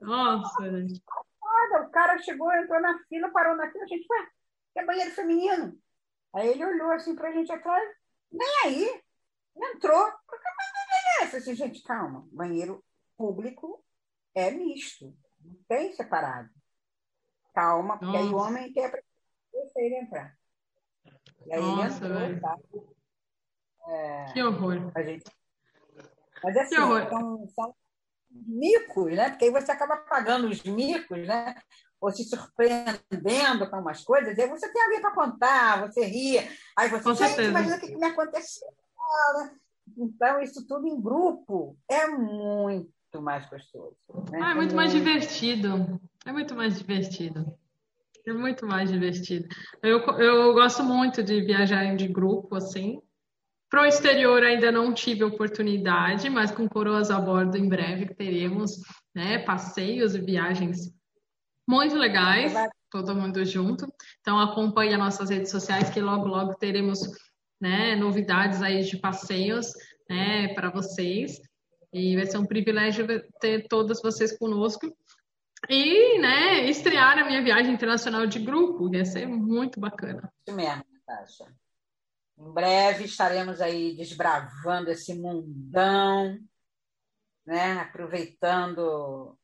[0.00, 1.00] Nossa, gente.
[1.80, 4.26] O cara chegou, entrou na fila, parou na fila, a gente, ué,
[4.72, 5.78] que é banheiro feminino.
[6.34, 7.88] Aí ele olhou assim pra gente atrás,
[8.32, 9.02] nem aí,
[9.74, 10.06] entrou.
[10.06, 12.82] Eu falei assim, gente, calma, banheiro
[13.16, 13.84] público
[14.34, 16.50] é misto, não tem separado.
[17.54, 18.28] Calma, porque Nossa.
[18.28, 18.90] aí o homem quer
[19.52, 20.36] deixa ele entrar.
[21.46, 22.58] E aí Nossa, ele entrou, tá?
[23.88, 24.92] É, que horror.
[24.94, 25.24] A gente...
[26.42, 27.74] Mas assim, são, são
[28.30, 29.30] micos, né?
[29.30, 31.54] Porque aí você acaba pagando os micos, né?
[32.02, 36.90] ou se surpreendendo com umas coisas, aí você tem alguém para contar, você ria, aí
[36.90, 38.66] você, com gente, imagina o que, que me aconteceu.
[39.96, 43.96] Então, isso tudo em grupo é muito mais gostoso.
[44.32, 44.40] Né?
[44.42, 46.00] Ah, é muito mais divertido.
[46.26, 47.56] É muito mais divertido.
[48.26, 49.48] É muito mais divertido.
[49.82, 53.00] Eu, eu gosto muito de viajar de grupo, assim.
[53.68, 58.78] Para o exterior ainda não tive oportunidade, mas com coroas a bordo em breve teremos
[59.14, 60.92] né, passeios e viagens
[61.66, 62.52] muito legais,
[62.90, 63.86] todo mundo junto.
[64.20, 67.00] Então acompanhe as nossas redes sociais que logo logo teremos
[67.60, 69.72] né, novidades aí de passeios
[70.08, 71.40] né, para vocês.
[71.92, 73.06] E vai ser um privilégio
[73.40, 74.86] ter todas vocês conosco.
[75.68, 80.32] E né, estrear a minha viagem internacional de grupo, vai ser muito bacana.
[80.46, 81.46] Isso mesmo, Natasha.
[82.38, 86.38] Em breve estaremos aí desbravando esse mundão,
[87.46, 87.74] né?
[87.80, 89.38] aproveitando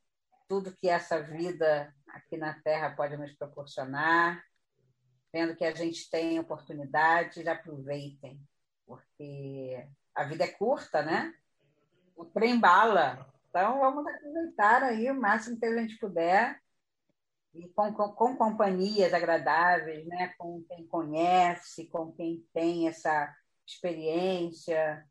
[0.49, 4.43] tudo que essa vida aqui na Terra pode nos proporcionar,
[5.33, 8.41] vendo que a gente tem oportunidades, aproveitem,
[8.87, 11.33] porque a vida é curta, né?
[12.17, 13.33] O trem bala.
[13.49, 16.61] Então, vamos aproveitar aí o máximo que a gente puder
[17.55, 20.33] e com, com, com, companhias agradáveis, né?
[20.39, 23.35] com quem conhece, com quem tem essa
[23.67, 25.05] experiência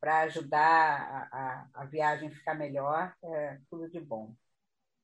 [0.00, 4.32] para ajudar a, a, a viagem ficar melhor, é tudo de bom.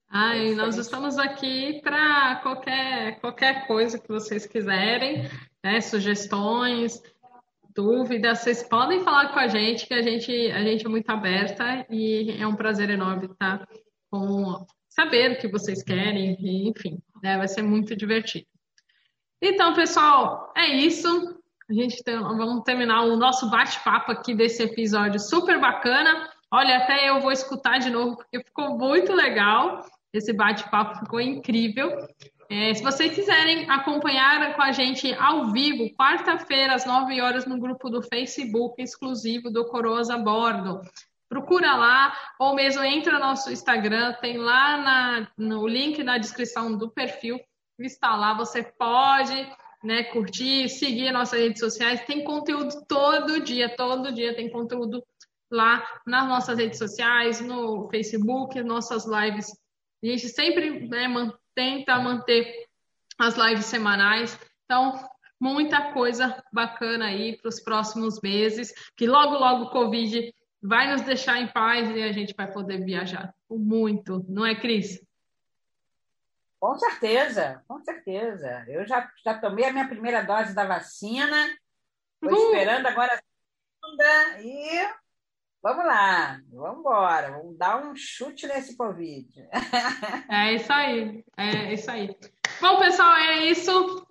[0.08, 5.28] Ai, nós estamos aqui para qualquer, qualquer coisa que vocês quiserem,
[5.62, 5.80] né?
[5.80, 7.02] sugestões,
[7.74, 11.84] dúvidas, vocês podem falar com a gente, que a gente, a gente é muito aberta
[11.90, 13.66] e é um prazer enorme estar
[14.10, 16.36] com saber o que vocês querem,
[16.68, 17.36] enfim, né?
[17.36, 18.46] vai ser muito divertido.
[19.42, 21.08] Então, pessoal, é isso.
[21.68, 26.30] A gente tem, vamos terminar o nosso bate-papo aqui desse episódio super bacana.
[26.50, 29.84] Olha, até eu vou escutar de novo, porque ficou muito legal.
[30.12, 31.90] Esse bate-papo ficou incrível.
[32.50, 37.58] É, se vocês quiserem acompanhar com a gente ao vivo, quarta-feira, às 9 horas, no
[37.58, 40.80] grupo do Facebook exclusivo do Coroas a Bordo.
[41.28, 46.76] Procura lá, ou mesmo entra no nosso Instagram, tem lá na, no link na descrição
[46.76, 47.40] do perfil,
[47.78, 49.34] está lá, você pode
[49.82, 55.02] né, curtir, seguir nossas redes sociais, tem conteúdo todo dia, todo dia tem conteúdo
[55.50, 59.50] lá nas nossas redes sociais, no Facebook, nossas lives
[60.04, 61.08] a gente sempre né,
[61.54, 62.66] tenta manter
[63.18, 64.38] as lives semanais.
[64.64, 65.08] Então,
[65.40, 71.02] muita coisa bacana aí para os próximos meses, que logo, logo o Covid vai nos
[71.02, 75.00] deixar em paz e a gente vai poder viajar muito, não é, Cris?
[76.58, 78.64] Com certeza, com certeza.
[78.66, 81.46] Eu já, já tomei a minha primeira dose da vacina,
[82.14, 83.20] estou esperando agora a
[83.82, 85.03] segunda e
[85.64, 89.26] Vamos lá, vamos embora, vamos dar um chute nesse Covid.
[90.28, 92.14] É isso aí, é isso aí.
[92.60, 94.06] Bom, pessoal, é isso.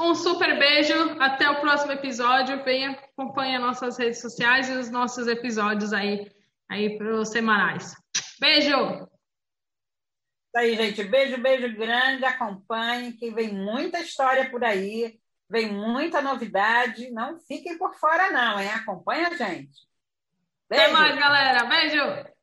[0.00, 2.64] Um super beijo, até o próximo episódio.
[2.64, 6.32] Venha, acompanhe nossas redes sociais e os nossos episódios aí,
[6.70, 7.94] aí para os semanais.
[8.40, 8.74] Beijo!
[8.74, 11.04] Isso aí, gente.
[11.04, 12.24] Beijo, beijo grande.
[12.24, 17.10] Acompanhe, que vem muita história por aí, vem muita novidade.
[17.10, 18.70] Não fiquem por fora, não, hein?
[18.70, 19.92] Acompanhe a gente.
[20.74, 20.82] Beijo.
[20.82, 21.64] Até mais, galera.
[21.64, 22.33] Beijo.